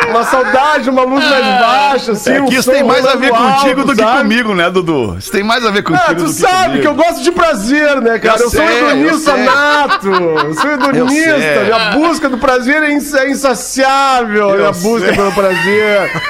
[0.10, 2.32] Uma saudade, uma luz mais baixa, assim.
[2.34, 4.18] É que isso tem mais a ver contigo alto, do que sabe?
[4.22, 5.16] comigo, né, Dudu?
[5.18, 7.32] Isso tem mais a ver contigo Ah, do tu que sabe que eu gosto de
[7.32, 8.40] prazer, né, cara?
[8.40, 10.08] Eu Eu, sou sei, eu hedonista nato.
[10.10, 11.40] Eu sou hedonista.
[11.40, 11.64] sei.
[11.64, 14.50] Minha busca do prazer é ins- é insaciável.
[14.52, 15.15] Eu minha busca sei.
[15.15, 16.12] pelo prazer.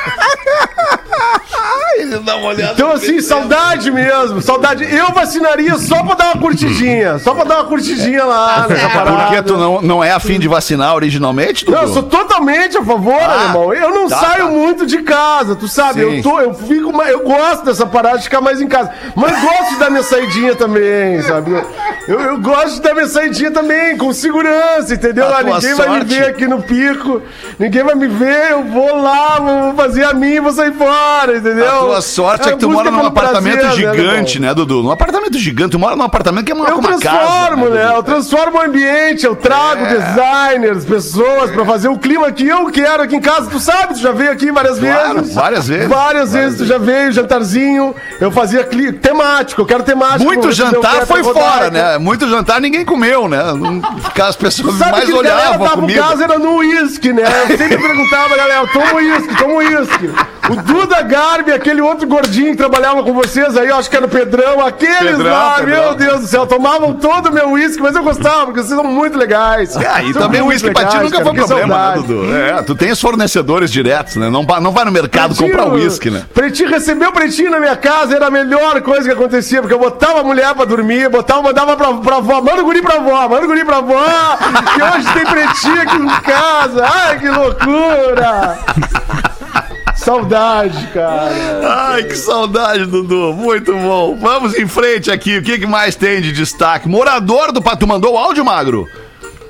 [1.97, 4.41] Ele dá uma olhada Então, assim, saudade mesmo.
[4.41, 4.83] Saudade.
[4.83, 7.19] Eu vacinaria só pra dar uma curtidinha.
[7.19, 8.93] Só pra dar uma curtidinha lá nessa certo.
[8.93, 9.23] parada.
[9.25, 11.77] Porque tu não, não é afim de vacinar originalmente, Dudu?
[11.77, 13.73] Não, eu sou totalmente a favor, Ah, irmão.
[13.73, 14.51] Eu não tá, saio tá.
[14.51, 16.01] muito de casa, tu sabe?
[16.01, 16.17] Sim.
[16.17, 18.91] Eu, tô, eu fico eu gosto dessa parada de ficar mais em casa.
[19.15, 21.51] Mas gosto de dar minha saidinha também, sabe?
[22.07, 25.25] Eu, eu gosto de dar minha saidinha também, com segurança, entendeu?
[25.27, 27.21] Ah, ninguém vai me sorte- ver aqui no pico,
[27.59, 31.37] ninguém vai me ver, eu vou lá, vou fazer a minha e vou sair fora,
[31.37, 31.67] entendeu?
[31.67, 34.81] A tua sorte é que tu mora num apartamento prazer, né, gigante, né, Dudu?
[34.81, 35.71] Num apartamento gigante.
[35.71, 37.75] Tu mora num apartamento que é uma, Eu uma transformo, casa.
[37.75, 37.93] né?
[37.95, 39.95] Eu transformo o ambiente, eu trago É.
[39.95, 43.49] designers, pessoas pra fazer o clima que eu quero aqui em casa.
[43.49, 45.35] Tu sabe, tu já veio aqui várias Claro, vezes.
[45.35, 45.87] várias vezes.
[45.87, 47.95] Várias vezes tu já veio, jantarzinho.
[48.19, 48.91] Eu fazia cli...
[48.91, 50.23] temático, eu quero temático.
[50.23, 50.47] Muito?
[50.47, 51.97] Eu jantar foi fora, quero- né?
[51.97, 53.39] Muito jantar ninguém comeu, né?
[54.21, 56.01] As pessoas Sabe mais que olhavam a comida.
[56.01, 57.23] gás era no uísque, né?
[57.49, 60.11] Eu sempre perguntava, galera, toma uísque, toma uísque.
[60.49, 64.09] O Duda Garbi, aquele outro gordinho que trabalhava com vocês aí, acho que era o
[64.09, 65.83] Pedrão, aqueles Pedrão, lá, Pedrão.
[65.83, 68.83] meu Deus do céu, tomavam todo o meu uísque, mas eu gostava, porque vocês são
[68.83, 69.77] muito legais.
[69.77, 72.07] Ah, e São também o uísque pra ti nunca cara, foi problema, né, saudade.
[72.07, 72.35] Dudu?
[72.35, 74.29] É, tu tem os fornecedores diretos, né?
[74.29, 76.23] Não, não vai no mercado Pretinho, comprar uísque, né?
[76.33, 79.79] Pretinho, receber o pretinho na minha casa era a melhor coisa que acontecia, porque eu
[79.79, 83.27] botava a mulher pra dormir, botava, mandava pra, pra avó, manda o guri pra avó,
[83.29, 84.03] manda o guri pra avó,
[84.73, 86.85] que hoje tem pretinho aqui em casa.
[86.85, 88.57] Ai, que loucura!
[89.95, 91.31] Saudade, cara.
[91.91, 93.33] Ai, que saudade, Dudu.
[93.33, 94.17] Muito bom.
[94.19, 95.37] Vamos em frente aqui.
[95.37, 96.89] O que, que mais tem de destaque?
[96.89, 97.61] Morador do...
[97.61, 98.87] Pa- Tu mandou o áudio, Magro?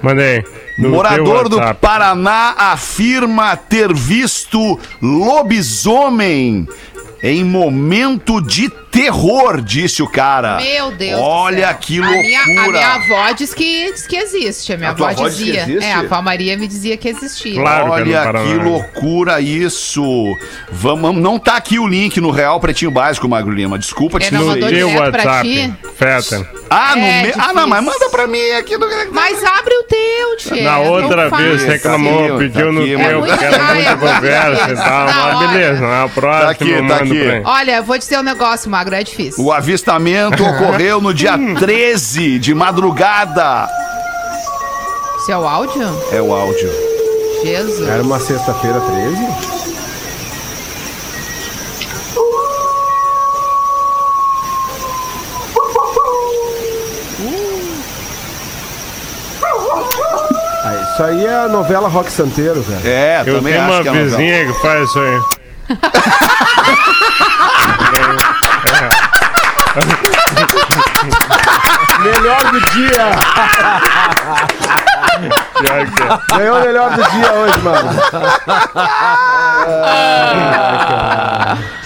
[0.01, 0.43] Mandei.
[0.77, 1.57] no Morador do.
[1.75, 6.67] Paraná afirma ter visto lobisomem
[7.23, 10.57] em momento de terror, disse o cara.
[10.57, 11.19] Meu Deus.
[11.19, 11.77] do Olha céu.
[11.79, 12.71] que A minha, a loucura.
[12.71, 14.73] minha avó diz que, diz que existe.
[14.73, 15.79] A minha A avó avó diz que dizia.
[15.83, 17.55] É, a avó Maria me dizia que existia.
[17.59, 18.45] Claro que é Olha Paraná.
[18.45, 20.03] que loucura isso.
[20.71, 23.77] Vamos, não tá aqui o link no Real Pretinho Básico, Magro Lima.
[23.79, 25.47] Desculpa te É, não mandou direto pra WhatsApp.
[25.49, 25.73] ti?
[25.95, 26.47] Feta.
[26.69, 27.33] Ah, no É, me...
[27.37, 28.87] ah, não, mas manda pra mim aqui no.
[29.11, 30.63] Mas abre o teu, tia.
[30.63, 33.61] Na é outra vez reclamou, Tá aqui, pediu tá no aqui, teu, É que era
[33.61, 34.75] Ah, muita é conversa e difícil.
[34.83, 35.05] tal.
[35.05, 37.07] Na Mas beleza, a próxima aqui, eu tá aqui.
[37.09, 37.41] pra ele.
[37.45, 39.43] Olha, eu vou dizer um negócio, Magro, é difícil.
[39.43, 43.67] O avistamento ocorreu no dia 13 de madrugada.
[45.25, 45.87] Seu áudio?
[46.11, 46.69] É o áudio.
[47.43, 47.87] Jesus.
[47.87, 49.61] Era uma sexta-feira 13?
[60.63, 62.87] Ah, isso aí é a novela Rock Santeiro, velho.
[62.87, 64.09] É, Eu também tenho acho uma que é novela.
[64.17, 65.40] vizinha que faz isso aí.
[71.99, 73.11] Melhor do dia!
[75.61, 75.85] É.
[76.37, 77.91] Ganhou o melhor do dia hoje, mano.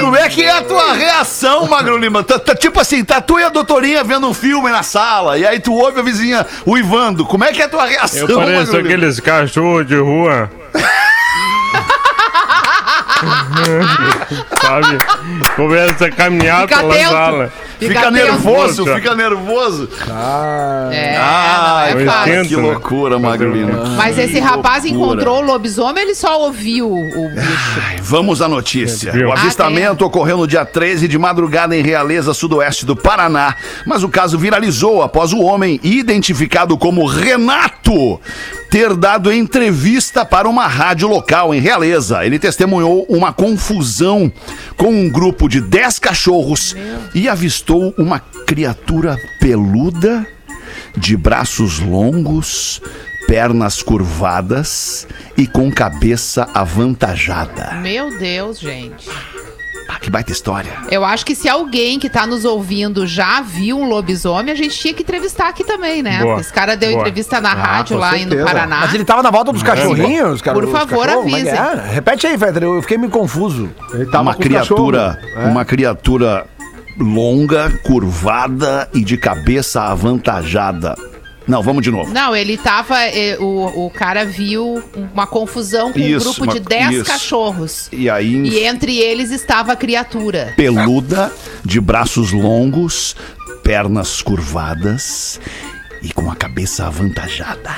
[0.00, 2.22] Como é que é a tua reação, Magro Lima?
[2.22, 5.46] Tá, tá tipo assim, tá tu e a doutorinha vendo um filme na sala, e
[5.46, 7.24] aí tu ouve a vizinha uivando.
[7.24, 10.50] Como é que é a tua reação, Eu pareço aqueles cachorros de rua.
[10.74, 10.82] ハ
[11.72, 14.53] ハハハハ!
[14.66, 14.98] Sabe?
[15.56, 17.10] Começa a caminhar Fica pela atento.
[17.10, 17.52] sala.
[17.78, 18.12] Fica, atento.
[18.12, 19.88] nervoso, fica nervoso.
[20.90, 22.46] É, Ah, é eu fácil.
[22.46, 23.84] que loucura, Magro Lima.
[23.96, 25.04] Mas esse rapaz loucura.
[25.12, 27.80] encontrou o lobisomem, ele só ouviu o bicho.
[28.02, 29.12] Vamos à notícia.
[29.26, 33.54] O avistamento ocorreu no dia 13 de madrugada em Realeza, sudoeste do Paraná.
[33.86, 38.20] Mas o caso viralizou após o homem, identificado como Renato,
[38.70, 42.24] ter dado entrevista para uma rádio local em Realeza.
[42.24, 44.32] Ele testemunhou uma confusão
[44.76, 46.76] com um grupo de 10 cachorros
[47.14, 50.26] e avistou uma criatura peluda,
[50.96, 52.80] de braços longos,
[53.26, 57.74] pernas curvadas e com cabeça avantajada.
[57.80, 59.08] Meu Deus, gente.
[59.88, 60.72] Ah, que baita história.
[60.90, 64.78] Eu acho que se alguém que tá nos ouvindo já viu um lobisomem, a gente
[64.78, 66.20] tinha que entrevistar aqui também, né?
[66.22, 66.40] Boa.
[66.40, 67.00] Esse cara deu Boa.
[67.00, 68.44] entrevista na rádio com lá aí no certeza.
[68.44, 68.80] Paraná.
[68.80, 70.58] Mas ele tava na volta dos cachorrinhos, cara.
[70.58, 71.52] Por favor, é que avisem.
[71.52, 71.90] é?
[71.92, 73.70] Repete aí, Fetter, eu fiquei meio confuso.
[73.92, 75.18] Ele tava uma criatura.
[75.36, 75.44] É.
[75.46, 76.46] uma criatura
[76.98, 80.94] longa, curvada e de cabeça avantajada.
[81.46, 82.12] Não, vamos de novo.
[82.12, 82.98] Não, ele tava.
[83.02, 87.04] eh, o, o cara viu uma confusão com Isso, um grupo uma- de 10 isso.
[87.04, 87.88] cachorros.
[87.92, 90.54] E aí, E entre eles estava a criatura.
[90.56, 91.30] peluda,
[91.64, 93.14] de braços longos,
[93.62, 95.38] pernas curvadas
[96.02, 97.74] e com a cabeça avantajada.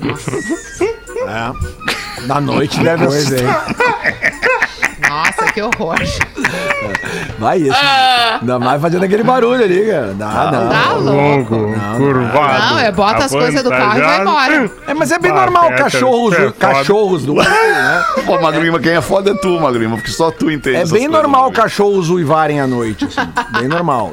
[2.26, 3.44] Na noite deve Pois é.
[5.08, 5.96] Nossa, que horror.
[7.38, 7.76] Vai isso.
[8.40, 10.14] Ainda mais fazendo aquele barulho ali, cara.
[10.14, 10.68] Dá, não.
[10.68, 11.54] Tá louco.
[11.54, 12.74] Longo, curvado.
[12.74, 14.70] Não, é bota as coisas do carro e vai embora.
[14.86, 17.44] É, mas é bem Ah, normal, cachorros, é cachorros do né?
[18.24, 20.76] Pô, Magrima, quem é foda é tu, Magrima, porque só tu entende.
[20.76, 21.62] É bem normal Magrima.
[21.64, 23.28] cachorros uivarem à noite, assim.
[23.58, 24.12] Bem normal.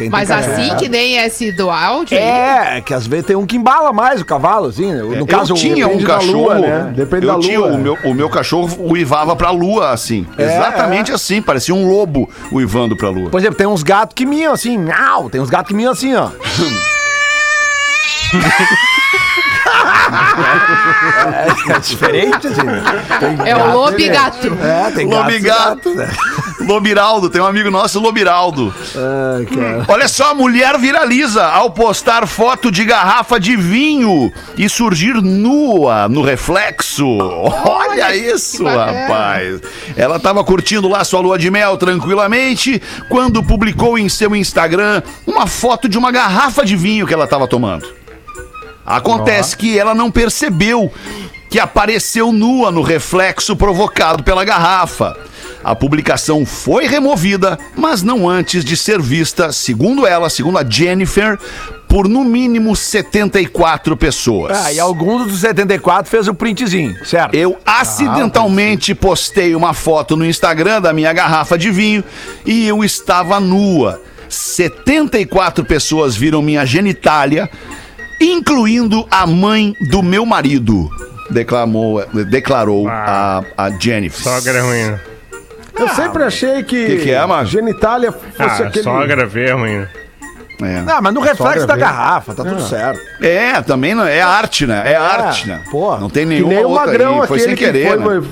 [0.00, 0.04] É.
[0.04, 2.16] Quem Mas assim que nem esse do áudio.
[2.16, 4.92] É, que às vezes tem um que embala mais o cavalo, assim.
[4.92, 5.02] né?
[5.02, 6.92] No caso, eu tinha um depende da cachorro, lua, né?
[6.96, 7.68] Depende eu da tinha lua.
[7.72, 10.26] o meu, o meu cachorro uivava pra lua, assim.
[10.38, 13.28] É, Exatamente assim, parecia um lobo uivando pra lua.
[13.30, 16.14] Por exemplo, tem uns gatos que miam assim, miau, tem uns gatos que miam assim,
[16.14, 16.30] ó.
[21.32, 22.60] é, é diferente, assim.
[23.18, 24.58] Tem É o gato- lobigato.
[24.62, 25.94] É, tem e Lobigato.
[25.94, 26.08] gatos, né?
[26.70, 28.72] Lobiraldo, tem um amigo nosso, Lobiraldo.
[28.94, 29.84] Ai, cara.
[29.88, 36.08] Olha só, a mulher viraliza ao postar foto de garrafa de vinho e surgir nua
[36.08, 37.04] no reflexo.
[37.08, 39.60] Olha isso, rapaz.
[39.96, 45.48] Ela estava curtindo lá sua lua de mel tranquilamente quando publicou em seu Instagram uma
[45.48, 47.84] foto de uma garrafa de vinho que ela estava tomando.
[48.86, 50.92] Acontece que ela não percebeu
[51.50, 55.16] que apareceu nua no reflexo provocado pela garrafa.
[55.62, 61.38] A publicação foi removida, mas não antes de ser vista, segundo ela, segundo a Jennifer,
[61.86, 64.56] por no mínimo 74 pessoas.
[64.64, 67.34] Ah, e algum dos 74 fez o printzinho, certo?
[67.34, 72.02] Eu acidentalmente postei uma foto no Instagram da minha garrafa de vinho
[72.46, 74.00] e eu estava nua.
[74.28, 77.50] 74 pessoas viram minha genitália,
[78.20, 80.88] incluindo a mãe do meu marido,
[81.28, 84.22] declamou, declarou a, a Jennifer.
[84.22, 85.09] Sogra ruim.
[85.78, 87.58] Eu sempre achei que, Que que é, Márcio?
[87.60, 88.84] genitália fosse Ah, aquele...
[88.84, 89.86] sogra vê ruim.
[90.62, 90.84] É.
[90.86, 93.00] Ah, mas no reflexo da garrafa, tá tudo certo.
[93.22, 94.82] É, também não, é arte, né?
[94.84, 95.62] É, arte, né?
[95.70, 95.96] pô.
[95.96, 97.28] não tem Que nenhuma nem o outra Magrão aí.
[97.28, 98.04] Foi aquele sem querer, que né?
[98.04, 98.22] foi,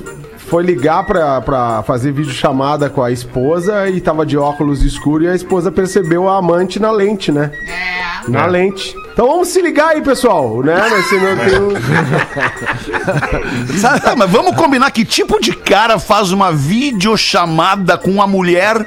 [0.49, 5.31] foi ligar pra, pra fazer videochamada com a esposa e tava de óculos escuros e
[5.31, 7.51] a esposa percebeu a amante na lente, né?
[7.67, 8.31] É.
[8.31, 8.95] Na lente.
[9.13, 10.77] Então vamos se ligar aí, pessoal, né?
[10.91, 11.73] Mas se não tem um...
[14.03, 18.87] Tá, mas vamos combinar que tipo de cara faz uma videochamada com uma mulher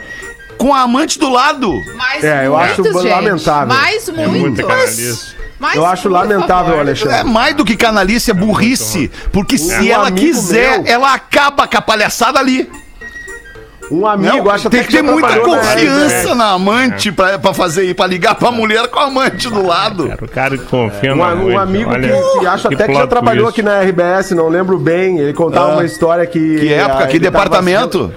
[0.58, 1.74] com a amante do lado?
[1.95, 3.08] Mais É, eu acho gente.
[3.08, 3.76] lamentável.
[3.76, 4.62] Mais É muito muito.
[5.62, 6.80] Mais Eu acho lamentável, favor.
[6.80, 7.17] Alexandre.
[7.17, 9.12] É mais do que canalice, é burrice.
[9.32, 12.67] Porque se Um ela quiser, meu- ela acaba com a palhaçada ali.
[13.91, 17.93] Um amigo, Não, acho tem até que ter muita confiança na amante pra, pra fazer
[17.93, 20.08] pra ligar pra mulher com a amante do lado.
[20.08, 22.76] Cara, o cara que confia Um, na um noite, amigo olha, que, que acho que
[22.76, 23.60] até que já trabalhou twist.
[23.60, 25.19] aqui na RBS, não lembro bem.
[25.19, 25.76] Ele contava Ah.
[25.76, 26.39] uma história que.
[26.60, 28.13] Que época, que ele tava departamento?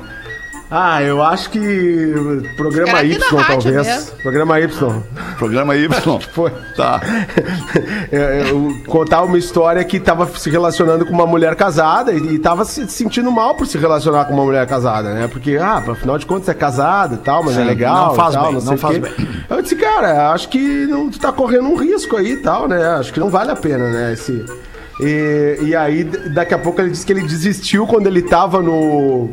[0.77, 2.13] Ah, eu acho que.
[2.57, 3.87] Programa Era Y, talvez.
[3.87, 4.17] mesmo.
[4.21, 5.03] Programa Y.
[5.39, 6.21] Programa Y.
[6.33, 6.51] Foi.
[6.77, 7.01] Tá.
[8.11, 12.65] Eu, contava uma história que tava se relacionando com uma mulher casada e, e tava
[12.65, 15.29] se sentindo mal por se relacionar com uma mulher casada, né?
[15.29, 18.09] Porque, ah, afinal de contas é casada e tal, mas é legal.
[18.09, 19.13] não faz tal, bem, não o faz bem.
[19.49, 22.85] Eu disse, cara, acho que não, tu tá correndo um risco aí e tal, né?
[22.99, 24.13] Acho que não vale a pena, né?
[24.13, 24.45] Esse.
[25.01, 29.31] E, e aí, daqui a pouco ele disse que ele desistiu quando ele tava no,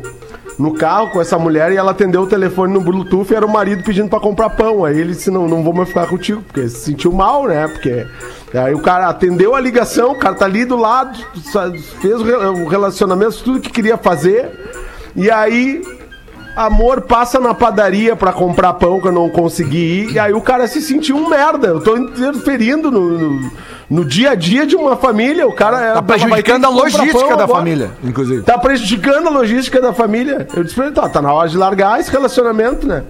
[0.58, 3.52] no carro com essa mulher e ela atendeu o telefone no Bluetooth e era o
[3.52, 4.84] marido pedindo pra comprar pão.
[4.84, 7.66] Aí ele disse: Não, não vou mais ficar contigo, porque se sentiu mal, né?
[7.68, 8.06] Porque.
[8.54, 11.18] Aí o cara atendeu a ligação, o cara tá ali do lado,
[12.00, 14.50] fez o relacionamento, tudo que queria fazer.
[15.16, 15.82] E aí
[16.54, 20.12] Amor passa na padaria pra comprar pão que eu não consegui ir.
[20.12, 21.68] E aí o cara se sentiu um merda.
[21.68, 23.50] Eu tô interferindo no, no,
[23.88, 25.46] no dia a dia de uma família.
[25.46, 27.58] O cara é- Tá prejudicando que a logística da agora.
[27.58, 28.42] família, inclusive.
[28.42, 30.46] Tá prejudicando a logística da família.
[30.54, 33.02] Eu disse pra ele, tá, tá na hora de largar esse relacionamento, né?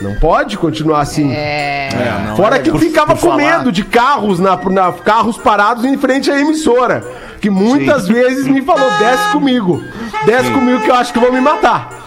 [0.00, 1.30] Não pode continuar assim.
[1.32, 1.88] É.
[2.36, 3.36] Fora que eu por- ficava por com falar.
[3.58, 7.04] medo de carros na, na- carros parados em frente à emissora.
[7.40, 9.82] Que muitas vezes me falou, desce comigo.
[10.24, 11.99] Desce comigo que eu acho que vão me matar.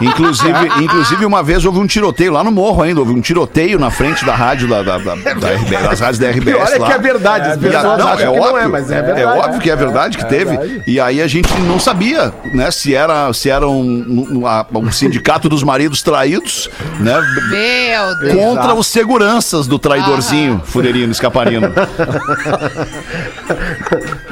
[0.00, 3.00] Inclusive, inclusive, uma vez houve um tiroteio lá no morro ainda.
[3.00, 6.30] Houve um tiroteio na frente da rádio da, da, da, da RBS, das rádios da
[6.30, 6.44] RBS.
[6.44, 6.86] Pior é lá.
[6.86, 9.38] que é verdade, pessoas não, acham é que óbvio, não é, mas é é verdade.
[9.38, 10.56] óbvio que é verdade que teve.
[10.56, 10.82] verdade.
[10.86, 15.48] E aí a gente não sabia, né, se era, se era um, um, um sindicato
[15.48, 16.68] dos maridos traídos,
[17.00, 17.20] né,
[17.50, 18.34] Meu Deus.
[18.34, 21.72] contra os seguranças do traidorzinho, Furerino, Escaparino.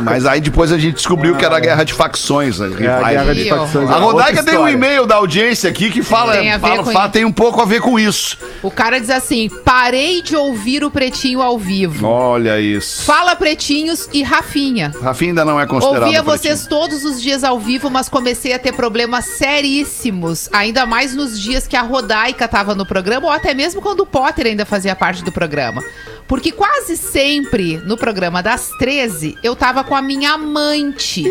[0.05, 2.59] Mas aí depois a gente descobriu que era a guerra de facções.
[2.59, 3.91] Né, É a guerra de facções.
[3.91, 6.85] A é outra Rodaica tem um e-mail da audiência aqui que fala, Tem a fala,
[6.85, 8.37] fala- tem um pouco a ver com isso.
[8.63, 12.07] O cara diz assim: parei de ouvir o Pretinho ao vivo.
[12.07, 13.05] Olha isso.
[13.05, 14.93] Fala Pretinhos e Rafinha.
[15.03, 16.03] Rafinha ainda não é considerado.
[16.05, 16.39] Ouvia pretinho.
[16.39, 20.49] vocês todos os dias ao vivo, mas comecei a ter problemas seríssimos.
[20.53, 24.07] Ainda mais nos dias que a Rodaica tava no programa, ou até mesmo quando o
[24.07, 25.83] Potter ainda fazia parte do programa.
[26.27, 31.23] Porque quase sempre, no programa das 13, eu tava com a minha amante.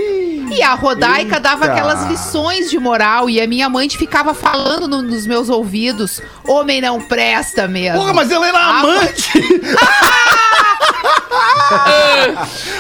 [0.52, 1.74] E a Rodaica dava Eita.
[1.74, 6.82] aquelas lições de moral e a minha amante ficava falando no- nos meus ouvidos: homem
[6.82, 8.00] não presta mesmo.
[8.00, 9.32] Porra, mas ela era Ah, amante!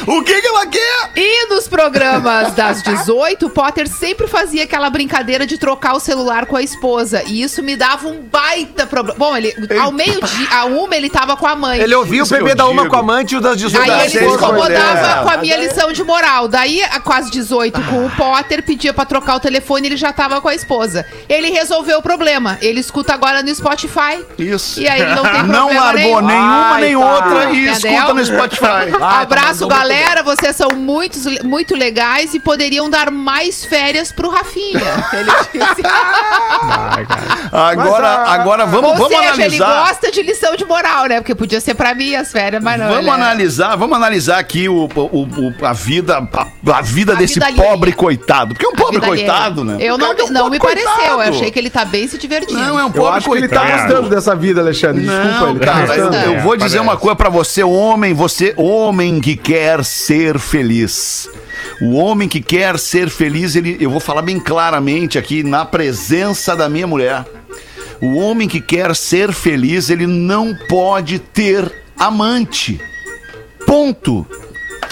[0.08, 1.10] O que que ela quer?
[1.16, 6.46] E nos programas das 18, o Potter sempre fazia aquela brincadeira de trocar o celular
[6.46, 7.24] com a esposa.
[7.26, 9.18] E isso me dava um baita problema.
[9.18, 11.80] Bom, ele, ao meio-dia, a uma, ele tava com a mãe.
[11.80, 12.90] Ele ouvia o bebê da uma digo.
[12.90, 15.58] com a amante e o das 18 Aí ele se com incomodava com a minha
[15.58, 16.48] lição de moral.
[16.48, 20.40] Daí, a quase 18, com o Potter, pedia pra trocar o telefone ele já tava
[20.42, 21.06] com a esposa.
[21.28, 22.58] Ele resolveu o problema.
[22.62, 24.24] Ele escuta agora no Spotify.
[24.38, 24.80] Isso.
[24.80, 26.28] E aí ele não tem problema Não largou nenhum.
[26.28, 27.14] nenhuma Ai, nem tá.
[27.14, 27.92] outra e Entendeu?
[27.92, 28.81] escuta no Spotify.
[28.88, 30.24] Tá Abraço, galera.
[30.24, 34.82] Vocês são muito, muito legais e poderiam dar mais férias pro Rafinha.
[35.14, 35.82] Ele disse.
[37.52, 39.88] Agora, a- agora vamos, Ou vamos seja, ele analisar.
[39.88, 41.20] gosta de lição de moral, né?
[41.22, 42.88] Porque podia ser pra mim as férias, mas não.
[42.88, 47.14] Vamos ele é- analisar, vamos analisar aqui o, o- o- a vida, a, a vida
[47.14, 47.64] A desse vida alheia.
[47.64, 48.54] pobre coitado.
[48.54, 49.78] Porque é um pobre coitado, né?
[49.80, 50.90] Eu não, é um não me pareceu.
[50.90, 51.12] coitado.
[51.14, 52.60] Eu achei que ele tá bem se divertindo.
[52.60, 53.82] Não, é um Eu pobre acho que ele tá coitado.
[53.88, 55.02] gostando dessa vida, Alexandre.
[55.04, 56.16] Desculpa, Não, ele tá eu, gostando.
[56.16, 58.71] eu vou dizer uma coisa pra você, homem, você, homem
[59.22, 61.30] que quer ser feliz.
[61.82, 66.56] O homem que quer ser feliz, ele, eu vou falar bem claramente aqui na presença
[66.56, 67.26] da minha mulher.
[68.02, 72.80] O homem que quer ser feliz, ele não pode ter amante.
[73.66, 74.26] Ponto.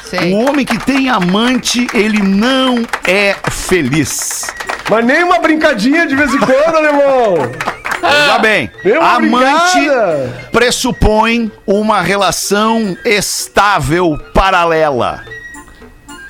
[0.03, 0.33] Sei.
[0.33, 4.47] O homem que tem amante, ele não é feliz.
[4.89, 7.35] Mas nem uma brincadinha de vez em quando, alemão.
[8.01, 10.47] Veja bem, Meu, amante obrigada.
[10.51, 15.23] pressupõe uma relação estável paralela.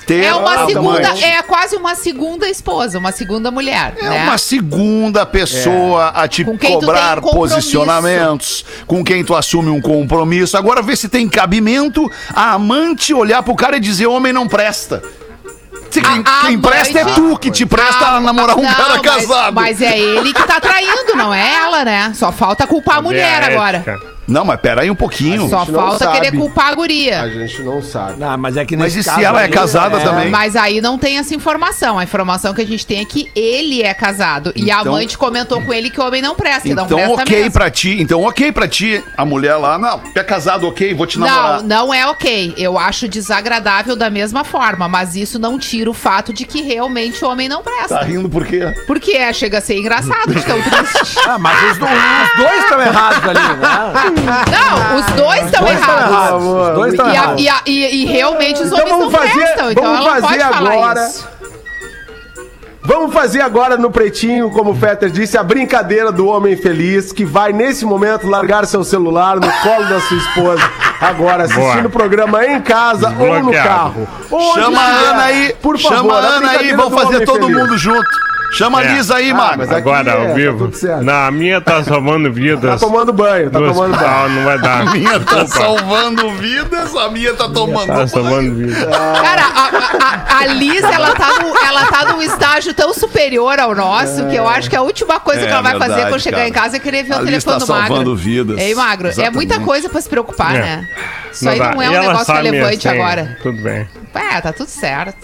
[0.04, 0.72] Ter É uma amante.
[0.72, 4.24] segunda, é quase uma segunda esposa, uma segunda mulher, É né?
[4.24, 10.56] uma segunda pessoa a te Com cobrar um posicionamentos, com quem tu assume um compromisso.
[10.56, 15.00] Agora vê se tem cabimento a amante olhar pro cara e dizer: homem não presta.
[15.90, 19.54] Quem, A- presta é tu que te presta a namorar um Não, cara mas- casado.
[19.54, 22.12] Mas é ele que tá traindo, não é ela, né?
[22.14, 23.84] Só falta culpar a mulher Cadê a agora.
[24.30, 25.48] Não, mas pera aí um pouquinho.
[25.48, 26.20] Só falta sabe.
[26.20, 27.28] querer culpar a A guria.
[27.30, 28.18] gente não sabe.
[28.18, 30.30] Não, mas é que Mas e se ela é aí, casada também?
[30.30, 31.98] Mas aí não tem essa informação.
[31.98, 34.52] A informação que a gente tem é que ele é casado.
[34.56, 36.68] e a Então- amante comentou com ele que o homem não presta.
[36.68, 37.52] e não Então, presta ok mesmo.
[37.52, 38.00] pra ti.
[38.00, 39.02] Então, ok pra ti.
[39.16, 41.62] A mulher lá, não, é casado, ok, vou te namorar.
[41.62, 42.54] Não, não é ok.
[42.56, 47.24] Eu acho desagradável da mesma forma, mas isso não tira o fato de que realmente
[47.24, 47.96] o homem não presta.
[47.98, 48.72] Tá rindo por quê?
[48.86, 51.18] Porque é, chega a ser engraçado de tão triste.
[51.30, 54.19] Ah, mas os, do- os dois estão errados ali, né?
[54.24, 56.10] Não, os dois estão dois errados.
[56.10, 56.44] errados.
[56.44, 57.42] Os dois estão E, a- errados.
[57.42, 59.70] e a- e- e realmente os Então homens vamos não fazer- prestam.
[59.70, 61.28] Então vamos ela não fazer pode falar agora- isso.
[62.82, 67.24] Vamos fazer agora no Pretinho, como o Fetter disse, a brincadeira do homem feliz que
[67.26, 70.62] vai, nesse momento, largar seu celular no colo da sua esposa.
[70.98, 74.08] Agora, assistindo o programa em casa ou no carro.
[74.30, 75.08] Onde Chama a quiser.
[75.10, 75.54] Ana aí.
[75.60, 75.96] Por favor.
[75.98, 77.56] Chama a Ana aí, vamos fazer todo feliz.
[77.56, 78.29] mundo junto.
[78.52, 78.92] Chama a É.
[78.94, 80.58] Lisa aí, Ah, mas aqui Agora, é, ao tá vivo.
[80.58, 81.02] tudo certo.
[81.04, 82.80] Não, a minha tá salvando vidas.
[82.80, 83.92] Tá tomando banho, tá tomando banho.
[83.92, 84.80] hospital, não vai dar.
[84.88, 88.84] A minha tá Opa, salvando vidas, a minha tá tomando Tá salvando vidas.
[88.84, 93.74] Cara, a, a, a Liz, ela tá, no, ela tá num estágio tão superior ao
[93.74, 96.20] nosso que eu acho que a última coisa É que ela vai fazer verdade, quando
[96.20, 96.48] chegar cara.
[96.48, 97.86] em casa é querer ver A o telefone tá do Magro.
[97.88, 98.58] salvando vidas.
[98.58, 99.34] Ei, Magro, é Exatamente.
[99.36, 100.60] muita coisa pra se preocupar, É.
[100.60, 100.88] né?
[101.32, 101.70] Isso aí dá.
[101.74, 102.94] não é E um negócio relevante senha.
[102.94, 103.38] agora.
[103.42, 103.88] Tudo bem.
[104.14, 105.16] É, tá tudo certo.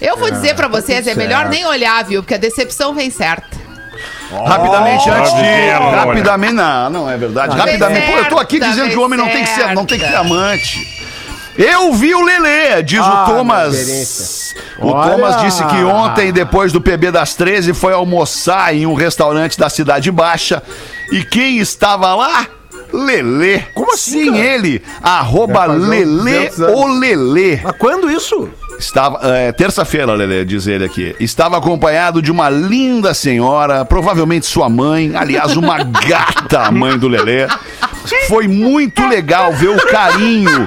[0.00, 2.22] Eu vou dizer pra vocês, é melhor nem olhar, viu?
[2.22, 3.58] Porque a decepção vem certa.
[4.46, 5.70] Rapidamente, antes de.
[5.96, 7.56] Rapidamente, não, não é verdade.
[7.56, 8.06] Não, rapidamente.
[8.12, 9.98] Pô, eu tô aqui certa, dizendo que o homem não tem que, ser, não tem
[9.98, 10.20] que certa.
[10.20, 11.00] amante.
[11.58, 13.74] Eu vi o Lelê, diz Ah, o minha Thomas.
[13.74, 14.56] experiência.
[14.78, 15.10] O Olha!
[15.10, 19.68] Thomas disse que ontem, depois do PB das 13, foi almoçar em um restaurante da
[19.68, 20.62] Cidade Baixa.
[21.12, 22.46] E quem estava lá?
[22.92, 23.58] Lelê.
[23.74, 24.32] Como assim?
[24.32, 24.82] Sim, ele.
[25.02, 26.80] Arroba Vai fazer uns Lelê 200 anos.
[26.80, 27.60] o Lelê.
[27.62, 28.48] Mas quando isso?
[28.80, 31.14] Estava, é, terça-feira, Lelê, diz ele aqui.
[31.20, 37.06] Estava acompanhado de uma linda senhora, provavelmente sua mãe, aliás, uma gata, a mãe do
[37.06, 37.46] Lelê.
[38.26, 40.66] Foi muito legal ver o carinho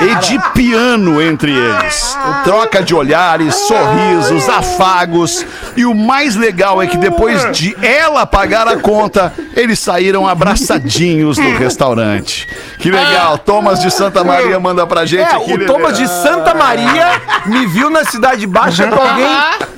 [0.00, 2.16] e de piano entre eles.
[2.44, 5.44] Troca de olhares, sorrisos, afagos.
[5.76, 11.36] E o mais legal é que depois de ela pagar a conta, eles saíram abraçadinhos
[11.36, 12.48] do restaurante.
[12.78, 13.38] Que legal.
[13.38, 15.52] Thomas de Santa Maria manda pra gente É, aqui.
[15.52, 15.66] o Lelê.
[15.66, 19.26] Thomas de Santa Maria me viu na Cidade Baixa com alguém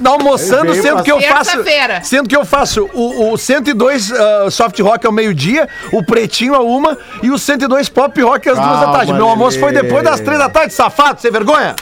[0.04, 1.58] almoçando, sendo que eu faço.
[2.02, 6.60] Sendo que eu faço o, o 102 ah, soft rock ao meio-dia, o pretinho a
[6.60, 9.12] uma e o 102 pop rock às duas da tarde.
[9.12, 11.74] Meu almoço foi depois das três da tarde, safado, sem vergonha.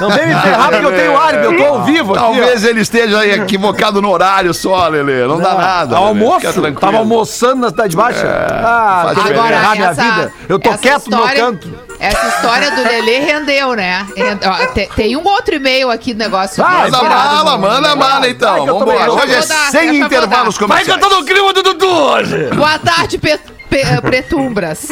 [0.00, 2.22] Não vem me ferrar porque eu tenho álibi, eu tô ao vivo aqui.
[2.22, 2.26] ó.
[2.26, 5.26] Talvez ele esteja aí equivocado no horário só, Lelê.
[5.26, 5.94] Não, dá nada.
[5.98, 6.06] Lelê.
[6.08, 6.72] Almoço?
[6.80, 8.26] Tava almoçando na Cidade Baixa?
[8.64, 9.48] ah, faz quer diferença.
[9.48, 10.32] ferrar minha vida?
[10.48, 11.84] Eu tô essa quieto no meu história- canto.
[12.00, 14.06] Essa história do Lelê rendeu, né?
[14.16, 16.62] Rende- ó, te- tem, um outro e-mail aqui no negócio.
[16.62, 18.66] Vai, Manda bala, manda bala Vai então.
[18.66, 19.12] tô Vambora.
[19.12, 20.66] Hoje é dar, sem intervalos dar.
[20.66, 21.00] Vai que eu comerciais.
[21.00, 22.50] tô no clima do Dudu hoje!
[22.54, 23.38] Boa tarde, Pe-
[23.70, 24.88] Pe- Pretumbras.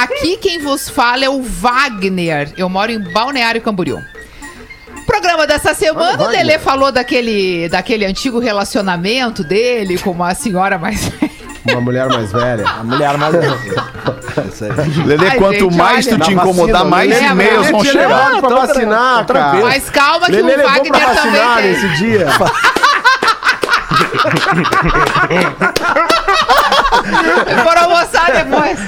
[0.00, 2.52] Aqui quem vos fala é o Wagner.
[2.56, 4.00] Eu moro em Balneário Camboriú.
[5.06, 11.10] Programa dessa semana, o Lelê falou daquele, daquele antigo relacionamento dele com uma senhora mais.
[11.64, 12.66] Uma mulher mais velha.
[12.68, 13.36] A mulher mais.
[13.36, 15.04] Aí.
[15.06, 16.18] Lelê, Ai, quanto gente, mais olha.
[16.18, 18.40] tu te incomodar, vacina, mais Lelê, e-mails vão chegar.
[18.40, 19.52] pra Tô vacinar, cara.
[19.62, 21.72] Mas calma que Lelê o levou pra Wagner vacinar também tem.
[21.84, 22.26] nesse dia.
[27.62, 28.78] Foram almoçar depois.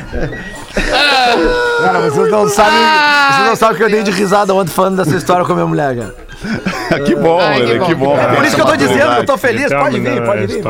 [1.85, 2.73] Cara, vocês não sabem.
[2.75, 5.53] Ai, vocês não sabem o que eu dei de risada ontem falando dessa história com
[5.53, 6.15] a minha mulher, cara.
[7.05, 8.17] que bom, Ai, que bom, que bom.
[8.17, 9.67] ter Por isso que eu tô dizendo que eu tô feliz.
[9.67, 10.65] Então, Pode vir, não, pode é vir.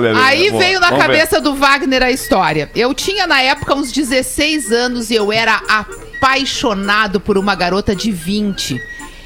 [0.00, 0.62] Lelê, Aí boa.
[0.62, 1.10] veio na Vamos ver.
[1.10, 2.70] cabeça do Wagner a história.
[2.74, 8.10] Eu tinha na época uns 16 anos e eu era apaixonado por uma garota de
[8.10, 8.80] 20.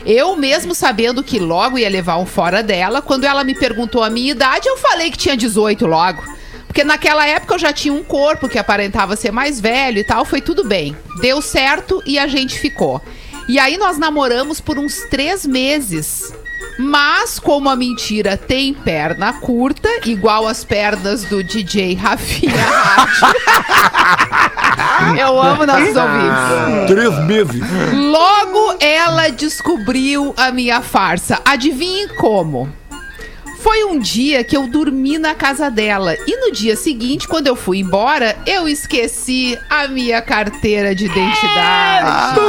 [0.04, 4.10] Eu mesmo sabendo que logo ia levar um fora dela, quando ela me perguntou a
[4.10, 6.22] minha idade, eu falei que tinha 18 logo.
[6.74, 10.24] Porque naquela época eu já tinha um corpo que aparentava ser mais velho e tal,
[10.24, 10.96] foi tudo bem.
[11.20, 13.00] Deu certo e a gente ficou.
[13.46, 16.34] E aí nós namoramos por uns três meses.
[16.76, 22.52] Mas, como a mentira tem perna curta, igual as pernas do DJ Rafinha.
[25.16, 26.88] Eu amo nossos ouvintes.
[26.88, 27.62] Três meses.
[27.92, 31.40] Logo ela descobriu a minha farsa.
[31.44, 32.68] Adivinhe como?
[33.64, 37.56] Foi um dia que eu dormi na casa dela e no dia seguinte, quando eu
[37.56, 42.40] fui embora, eu esqueci a minha carteira de identidade.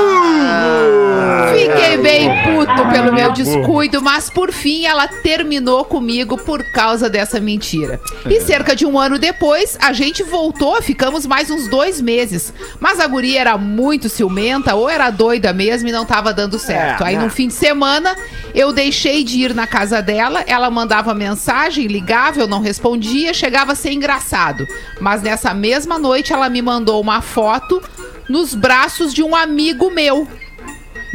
[1.58, 7.40] Fiquei bem puto pelo meu descuido, mas por fim ela terminou comigo por causa dessa
[7.40, 7.98] mentira.
[8.30, 12.54] E cerca de um ano depois, a gente voltou, ficamos mais uns dois meses.
[12.78, 17.06] Mas a guria era muito ciumenta, ou era doida mesmo e não tava dando certo.
[17.06, 18.14] Aí no fim de semana,
[18.54, 23.74] eu deixei de ir na casa dela, ela mandava mensagem, ligava, eu não respondia, chegava
[23.74, 24.68] a ser engraçado.
[25.00, 27.82] Mas nessa mesma noite ela me mandou uma foto
[28.28, 30.28] nos braços de um amigo meu.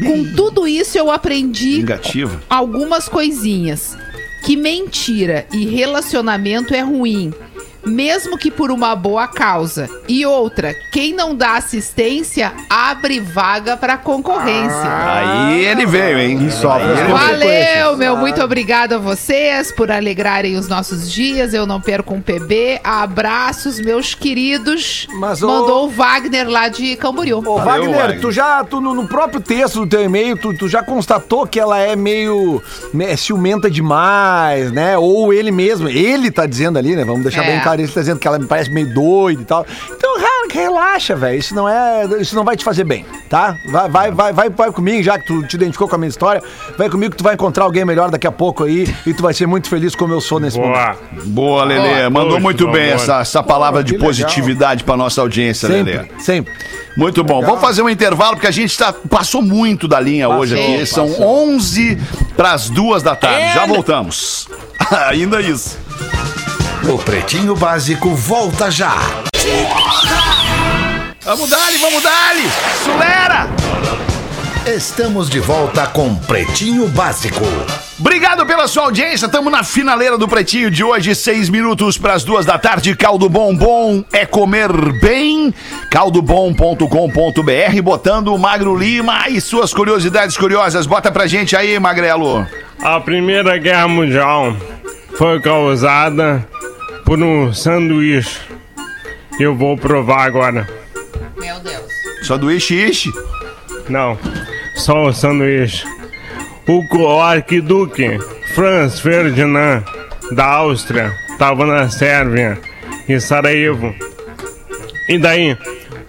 [0.07, 2.41] Com tudo isso eu aprendi Vingativo.
[2.49, 3.97] algumas coisinhas.
[4.45, 7.35] Que mentira e relacionamento é ruim,
[7.85, 9.89] mesmo que por uma boa causa.
[10.09, 14.81] E outra, quem não dá assistência abre vaga pra concorrência.
[14.85, 16.39] Aí ele veio, hein?
[16.43, 17.17] E veio.
[17.17, 18.17] Valeu, meu.
[18.17, 21.55] Muito obrigado a vocês por alegrarem os nossos dias.
[21.55, 22.81] Eu não perco um PB.
[22.85, 25.07] Abraços, meus queridos.
[25.19, 27.39] Mas, ô- Mandou o Wagner lá de Camboriú.
[27.45, 28.21] Ô, Wagner, Wagner.
[28.21, 31.59] tu já, tu, no, no próprio texto do teu e-mail, tu, tu já constatou que
[31.59, 32.63] ela é meio
[32.93, 34.97] me- ciumenta demais, né?
[34.99, 37.05] Ou ele mesmo, ele tá dizendo ali, né?
[37.05, 37.47] Vamos deixar É.
[37.47, 39.67] bem claro, ele tá dizendo que ela me parece meio doida e tal.
[39.91, 40.11] Então,
[40.53, 41.39] relaxa, velho.
[41.39, 42.05] Isso não é.
[42.21, 43.57] Isso não vai te fazer bem, tá?
[43.67, 46.43] Vai, vai, vai, vai, vai comigo, já que tu te identificou com a minha história.
[46.77, 49.33] Vai comigo que tu vai encontrar alguém melhor daqui a pouco aí e tu vai
[49.33, 50.99] ser muito feliz como eu sou nesse momento.
[51.13, 51.25] Boa.
[51.27, 51.89] Boa, Lelê.
[51.89, 52.11] Boa.
[52.11, 53.03] Mandou Poxa, muito bem amor.
[53.03, 54.09] essa, essa palavra de que legal.
[54.09, 55.99] positividade pra nossa audiência, Lelê.
[55.99, 56.53] Sempre, sempre.
[56.97, 57.41] Muito bom.
[57.41, 60.87] Vamos fazer um intervalo, porque a gente tá, passou muito da linha hoje aqui.
[60.87, 61.99] São 11
[62.37, 63.55] para as duas da tarde.
[63.55, 64.49] Já voltamos.
[65.09, 65.79] Ainda isso.
[66.89, 68.95] O Pretinho Básico volta já.
[71.23, 72.51] Vamos dali, vamos dali.
[72.83, 73.49] Sulera.
[74.67, 77.45] Estamos de volta com Pretinho Básico.
[77.99, 79.27] Obrigado pela sua audiência.
[79.27, 82.97] Estamos na finaleira do Pretinho de hoje, seis minutos para as duas da tarde.
[82.97, 85.53] Caldo Bom Bom é comer bem.
[85.91, 90.87] Caldobom.com.br, botando o Magro Lima e suas curiosidades curiosas.
[90.87, 92.47] Bota pra gente aí, Magrelo.
[92.83, 94.57] A Primeira Guerra Mundial
[95.17, 96.49] foi causada
[97.11, 98.39] por um sanduíche.
[99.41, 100.65] Eu vou provar agora.
[101.37, 101.91] Meu Deus.
[102.23, 103.11] Sanduíche ishi.
[103.89, 104.17] Não,
[104.77, 105.85] só o sanduíche.
[106.69, 108.17] O arquiduque
[108.55, 109.83] Franz Ferdinand
[110.31, 112.57] da Áustria estava na Sérvia,
[113.09, 113.93] em Sarajevo.
[115.09, 115.59] E daí,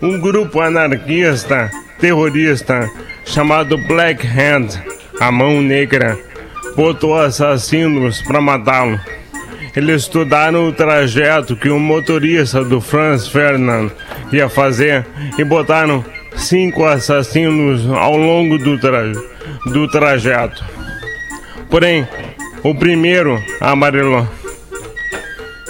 [0.03, 2.87] um grupo anarquista terrorista
[3.25, 4.79] chamado Black Hand,
[5.19, 6.15] a mão negra,
[6.75, 8.99] botou assassinos para matá-lo.
[9.75, 13.89] Eles estudaram o trajeto que o motorista do Franz Ferdinand
[14.31, 15.05] ia fazer
[15.37, 16.03] e botaram
[16.35, 19.03] cinco assassinos ao longo do, tra
[19.67, 20.63] do trajeto.
[21.69, 22.05] Porém,
[22.63, 24.27] o primeiro amarelou.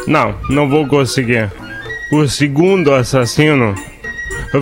[0.07, 1.51] Não, não vou conseguir.
[2.11, 3.75] O segundo assassino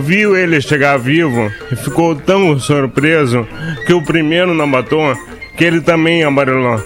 [0.00, 3.48] viu ele chegar vivo e ficou tão surpreso
[3.86, 5.16] que o primeiro não matou
[5.56, 6.80] que ele também amarelou.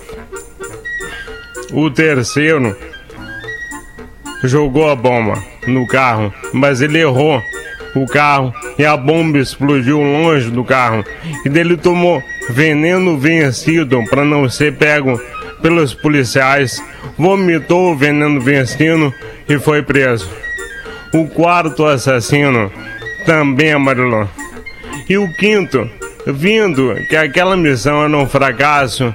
[1.75, 2.77] O terceiro
[4.45, 7.43] jogou a bomba no carro, mas ele errou
[7.97, 11.05] o carro e a bomba explodiu longe do carro.
[11.45, 15.21] E dele tomou veneno vencido para não ser pego
[15.61, 16.81] pelos policiais,
[17.19, 19.13] vomitou o veneno vencido
[19.49, 20.31] e foi preso.
[21.13, 22.71] O quarto assassino
[23.27, 24.29] também amarelou.
[25.09, 25.91] E o quinto,
[26.27, 29.15] vindo que aquela missão era um fracasso,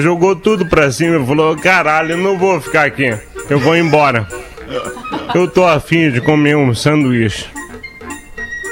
[0.00, 3.16] jogou tudo pra cima e falou: Caralho, eu não vou ficar aqui,
[3.48, 4.26] eu vou embora.
[5.34, 7.46] Eu tô afim de comer um sanduíche.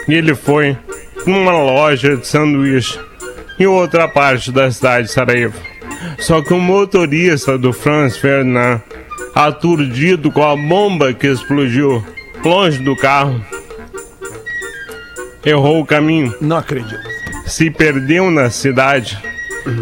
[0.08, 0.76] E ele foi
[1.26, 2.98] numa loja de sanduíche
[3.58, 5.54] em outra parte da cidade de Sarajevo.
[6.18, 8.80] Só que o motorista do Franz Ferdinand,
[9.34, 12.04] aturdido com a bomba que explodiu
[12.44, 13.42] longe do carro,
[15.44, 17.00] errou o caminho Não acredito.
[17.46, 19.18] se perdeu na cidade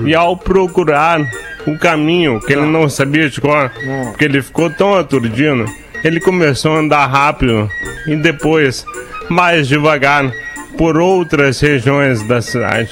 [0.06, 1.20] E ao procurar
[1.66, 3.70] o caminho que ele não sabia de cor,
[4.10, 5.64] porque ele ficou tão aturdido,
[6.04, 7.68] ele começou a andar rápido
[8.06, 8.84] e depois
[9.28, 10.32] mais devagar
[10.76, 12.90] por outras regiões da cidade.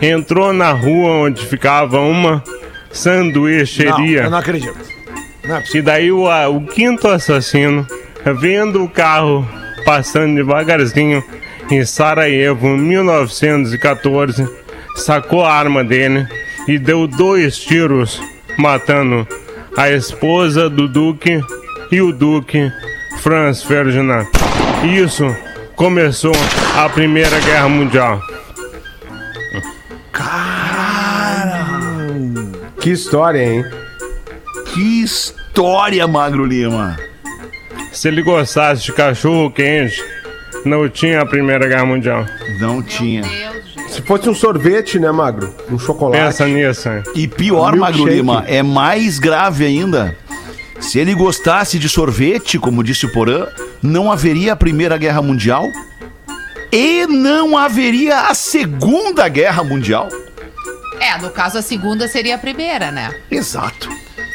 [0.00, 2.42] Entrou na rua onde ficava uma Não,
[2.90, 4.24] sanduicheria.
[4.24, 4.76] eu não acredito.
[5.44, 5.64] Não é.
[5.74, 7.86] E daí o, o quinto assassino,
[8.40, 9.46] vendo o carro
[9.84, 11.22] passando devagarzinho
[11.70, 14.48] em Sarajevo, em 1914,
[14.96, 16.26] sacou a arma dele
[16.66, 18.20] e deu dois tiros,
[18.58, 19.26] matando
[19.76, 21.40] a esposa do Duque
[21.92, 22.72] e o Duque
[23.18, 24.26] Franz Ferdinand.
[24.82, 25.24] Isso
[25.76, 26.32] começou
[26.76, 28.20] a Primeira Guerra Mundial.
[32.80, 33.64] Que história, hein?
[34.72, 36.96] Que história, Magro Lima.
[37.92, 40.02] Se ele gostasse de cachorro quente,
[40.64, 42.26] não tinha a Primeira Guerra Mundial.
[42.60, 43.45] Não tinha.
[43.96, 45.54] Se fosse um sorvete, né, Magro?
[45.70, 46.22] Um chocolate.
[46.22, 46.86] Pensa nisso.
[46.86, 47.02] hein?
[47.14, 47.98] E pior, Milkshake.
[47.98, 50.14] Magro Lima, é mais grave ainda.
[50.78, 53.46] Se ele gostasse de sorvete, como disse o Porã,
[53.82, 55.64] não haveria a Primeira Guerra Mundial
[56.70, 60.10] e não haveria a Segunda Guerra Mundial.
[61.00, 63.14] É, no caso, a segunda seria a primeira, né?
[63.30, 63.88] Exato.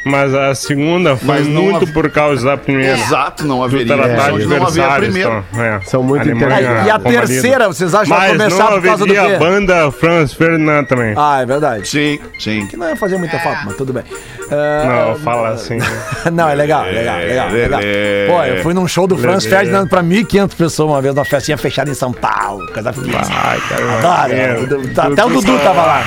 [0.04, 2.94] Mas a segunda foi muito hav- por causa da primeira.
[2.98, 3.96] Exato, não Do haveria.
[3.96, 5.44] Tratado de não haveria a primeira.
[5.52, 5.80] então, é.
[5.82, 6.86] São muito inteligentes.
[6.88, 9.20] E a terceira, vocês acham que vai começar por causa do quê?
[9.20, 11.14] a banda Franz Ferdinand também.
[11.16, 11.88] Ah, é verdade.
[11.88, 12.66] Sim, sim.
[12.68, 14.04] Que não ia fazer muita falta, mas tudo bem.
[14.52, 15.76] Ah, Não, fala assim.
[15.78, 15.86] né?
[16.34, 17.80] Não, é legal, legal, legal, legal.
[17.80, 18.28] Lelê.
[18.28, 19.46] Pô, eu fui num show do Franz.
[19.46, 22.66] Ferdinand pra 1.500 pessoas uma vez, numa festinha fechada em São Paulo.
[22.74, 23.30] Feliz.
[23.30, 23.98] Ai, cara.
[24.00, 24.34] Adoro.
[24.34, 26.04] é, Até o Dudu tava lá.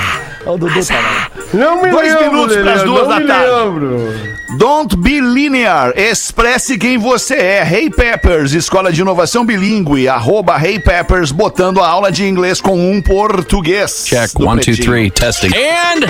[0.46, 1.30] O Dudu lá.
[1.54, 3.50] Não me Dois lembro, minutos Lelê, pras duas não da me tarde.
[3.50, 4.14] lembro.
[4.58, 5.92] Don't be linear.
[5.96, 7.62] Expresse quem você é.
[7.68, 10.06] Hey Peppers, escola de inovação bilíngue.
[10.08, 14.04] Arroba Hey Peppers, botando a aula de inglês com um português.
[14.06, 14.32] Check.
[14.34, 14.86] do One, two, Pretinho.
[14.86, 15.10] three.
[15.10, 15.48] Testing.
[15.48, 16.04] And,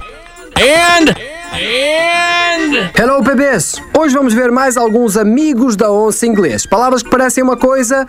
[0.60, 1.14] and,
[1.54, 2.90] and.
[2.98, 3.76] Hello, bebês!
[3.96, 6.66] Hoje vamos ver mais alguns amigos da onça inglês.
[6.66, 8.06] Palavras que parecem uma coisa,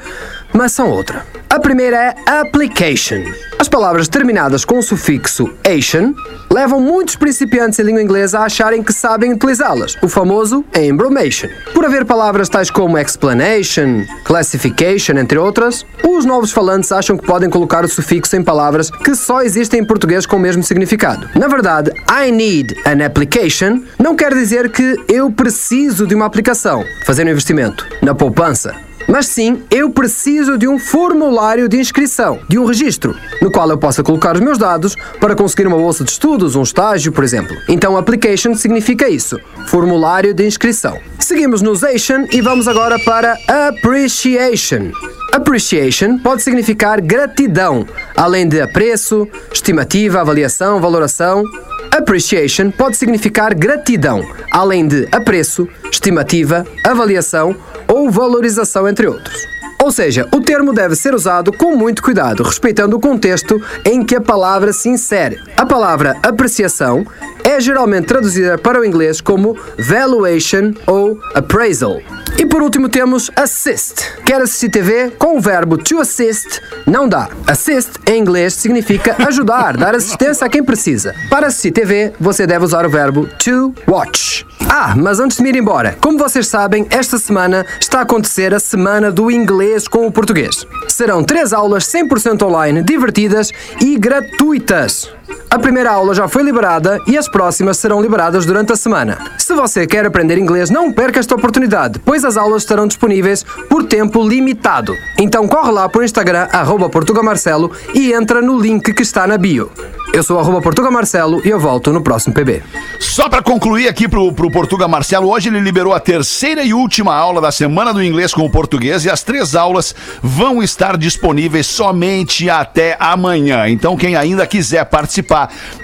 [0.56, 1.26] mas são outra.
[1.49, 3.24] A primeira é application.
[3.60, 6.14] As palavras terminadas com o sufixo ation
[6.51, 11.49] levam muitos principiantes em língua inglesa a acharem que sabem utilizá-las, o famoso embromation.
[11.74, 17.49] Por haver palavras tais como explanation, classification, entre outras, os novos falantes acham que podem
[17.49, 21.30] colocar o sufixo em palavras que só existem em português com o mesmo significado.
[21.36, 26.84] Na verdade, I need an application não quer dizer que eu preciso de uma aplicação,
[27.06, 28.76] fazer um investimento na poupança.
[29.08, 33.78] Mas sim, eu preciso de um formulário de inscrição, de um registro, no qual eu
[33.78, 37.56] possa colocar os meus dados para conseguir uma bolsa de estudos, um estágio, por exemplo.
[37.70, 40.99] Então, application significa isso, formulário de inscrição.
[41.20, 44.91] Seguimos no Zation e vamos agora para appreciation.
[45.36, 51.44] Appreciation pode significar gratidão, além de apreço, estimativa, avaliação, valoração.
[51.92, 57.54] Appreciation pode significar gratidão, além de apreço, estimativa, avaliação
[57.86, 59.36] ou valorização, entre outros.
[59.84, 64.16] Ou seja, o termo deve ser usado com muito cuidado, respeitando o contexto em que
[64.16, 65.42] a palavra se insere.
[65.58, 67.06] A palavra apreciação
[67.44, 72.00] é geralmente traduzida para o inglês como valuation ou appraisal.
[72.38, 74.04] E por último temos assist.
[74.26, 75.12] Quer assistir TV?
[75.12, 77.30] Com o verbo to assist não dá.
[77.48, 81.16] Assist em inglês significa ajudar, dar assistência a quem precisa.
[81.30, 84.46] Para assistir TV, você deve usar o verbo to watch.
[84.68, 88.54] Ah, mas antes de me ir embora, como vocês sabem, esta semana está a acontecer
[88.54, 90.66] a Semana do Inglês com o Português.
[90.88, 95.10] Serão três aulas 100% online, divertidas e gratuitas.
[95.50, 99.18] A primeira aula já foi liberada e as próximas serão liberadas durante a semana.
[99.38, 103.84] Se você quer aprender inglês, não perca esta oportunidade, pois as aulas estarão disponíveis por
[103.84, 104.94] tempo limitado.
[105.18, 106.48] Então corre lá por Instagram,
[106.92, 109.72] portugamarcelo e entra no link que está na bio.
[110.14, 112.64] Eu sou arroba portugamarcelo e eu volto no próximo PB.
[113.00, 117.14] Só para concluir aqui pro, pro Portuga Marcelo, hoje ele liberou a terceira e última
[117.14, 121.68] aula da Semana do Inglês com o Português e as três aulas vão estar disponíveis
[121.68, 123.68] somente até amanhã.
[123.68, 125.14] Então quem ainda quiser participar,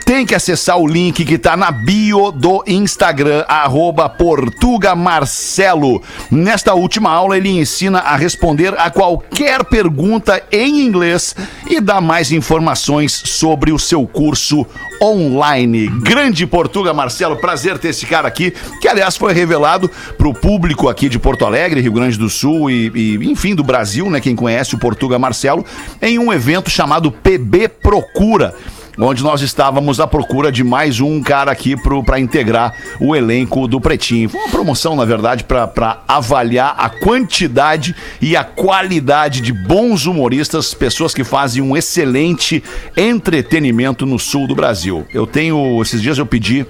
[0.05, 6.01] tem que acessar o link que tá na bio do Instagram, arroba Portuga Marcelo.
[6.29, 11.35] Nesta última aula ele ensina a responder a qualquer pergunta em inglês
[11.69, 14.65] e dá mais informações sobre o seu curso
[15.01, 15.87] online.
[15.87, 20.89] Grande Portuga Marcelo, prazer ter esse cara aqui, que aliás foi revelado para o público
[20.89, 24.19] aqui de Porto Alegre, Rio Grande do Sul e, e, enfim do Brasil, né?
[24.19, 25.65] Quem conhece o Portuga Marcelo,
[26.01, 28.53] em um evento chamado PB Procura
[28.97, 31.75] onde nós estávamos à procura de mais um cara aqui
[32.05, 34.29] para integrar o elenco do Pretinho.
[34.29, 40.73] Foi uma promoção, na verdade, para avaliar a quantidade e a qualidade de bons humoristas,
[40.73, 42.63] pessoas que fazem um excelente
[42.97, 45.05] entretenimento no sul do Brasil.
[45.13, 46.65] Eu tenho, esses dias eu pedi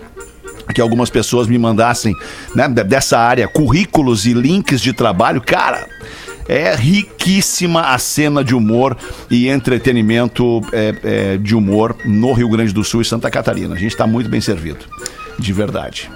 [0.74, 2.16] que algumas pessoas me mandassem
[2.56, 5.42] né, de- dessa área currículos e links de trabalho.
[5.42, 5.88] Cara,
[6.48, 8.96] é riquíssima a cena de humor
[9.30, 13.76] e entretenimento é, é, de humor no Rio Grande do Sul e Santa Catarina.
[13.76, 14.86] A gente tá muito bem servido.
[15.40, 16.10] De verdade.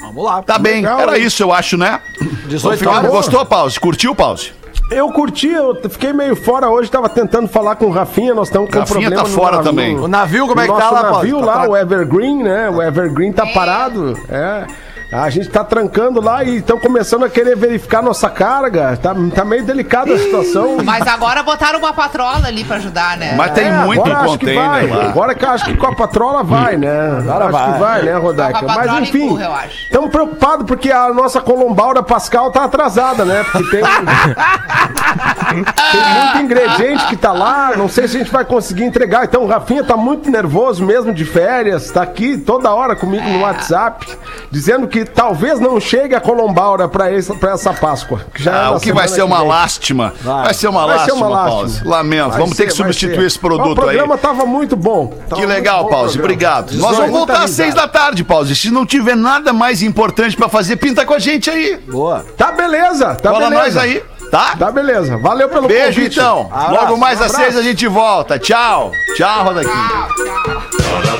[0.00, 0.42] Vamos lá.
[0.42, 1.24] Tá bem, Legal, era hein?
[1.26, 2.00] isso, eu acho, né?
[2.48, 3.10] 18 Ficou- horas.
[3.10, 3.78] Gostou, Pause?
[3.78, 4.52] Curtiu, Pause?
[4.90, 8.68] Eu curti, eu fiquei meio fora hoje, tava tentando falar com o Rafinha, nós estamos
[8.70, 9.70] com um Rafinha problema tá fora navio.
[9.70, 9.96] também.
[9.96, 11.16] O navio, como é que Nosso tá lá, Paulo?
[11.18, 12.70] navio Tá lá, tra- o Evergreen, né?
[12.70, 14.18] O Evergreen tá parado.
[14.28, 14.66] É.
[15.12, 18.96] A gente tá trancando lá e estão começando a querer verificar nossa carga.
[18.96, 20.78] Tá, tá meio delicada a situação.
[20.84, 23.34] Mas agora botaram uma patrola ali pra ajudar, né?
[23.36, 24.86] Mas tem É, muito agora acho que container vai.
[24.86, 25.04] lá.
[25.06, 27.18] Agora que eu acho que com a patrola vai, né?
[27.18, 27.72] Agora acho vai.
[27.72, 28.62] que vai, né, Rodaica?
[28.62, 29.36] Mas enfim,
[29.82, 33.44] estamos preocupados porque a nossa colombaura Pascal tá atrasada, né?
[33.50, 33.82] Porque tem,
[35.92, 39.24] tem muito ingrediente que tá lá, não sei se a gente vai conseguir entregar.
[39.24, 43.32] Então o Rafinha tá muito nervoso mesmo de férias, tá aqui toda hora comigo É.
[43.32, 44.06] no WhatsApp,
[44.50, 48.20] dizendo que talvez não chegue a colombaura pra essa, pra essa Páscoa.
[48.34, 49.48] Que já é Ah, o que vai ser uma vem.
[49.48, 50.14] lástima.
[50.22, 51.56] Vai ser uma Vai ser lástima, uma lástima.
[51.60, 51.84] Pause.
[51.84, 52.28] Lamento.
[52.30, 54.20] Vai Vamos ter ser, que vai substituir esse produto O programa aí.
[54.20, 55.08] tava muito bom.
[55.28, 56.18] Tava Que legal, bom Pause.
[56.18, 56.72] Obrigado.
[56.74, 58.54] Nós vamos voltar às seis da tarde, Pause.
[58.56, 61.76] Se não tiver nada mais importante pra fazer, pinta com a gente aí.
[61.88, 62.24] Boa.
[62.36, 63.62] Tá beleza, tá Fala beleza.
[63.64, 64.56] nós aí, tá?
[64.58, 65.16] Tá beleza.
[65.18, 66.18] Valeu pelo Beijo convite.
[66.18, 66.48] então.
[66.52, 68.38] Abraço, Logo mais um às seis a gente volta.
[68.38, 68.92] Tchau.
[69.16, 71.19] Tchau, Rodaquinho.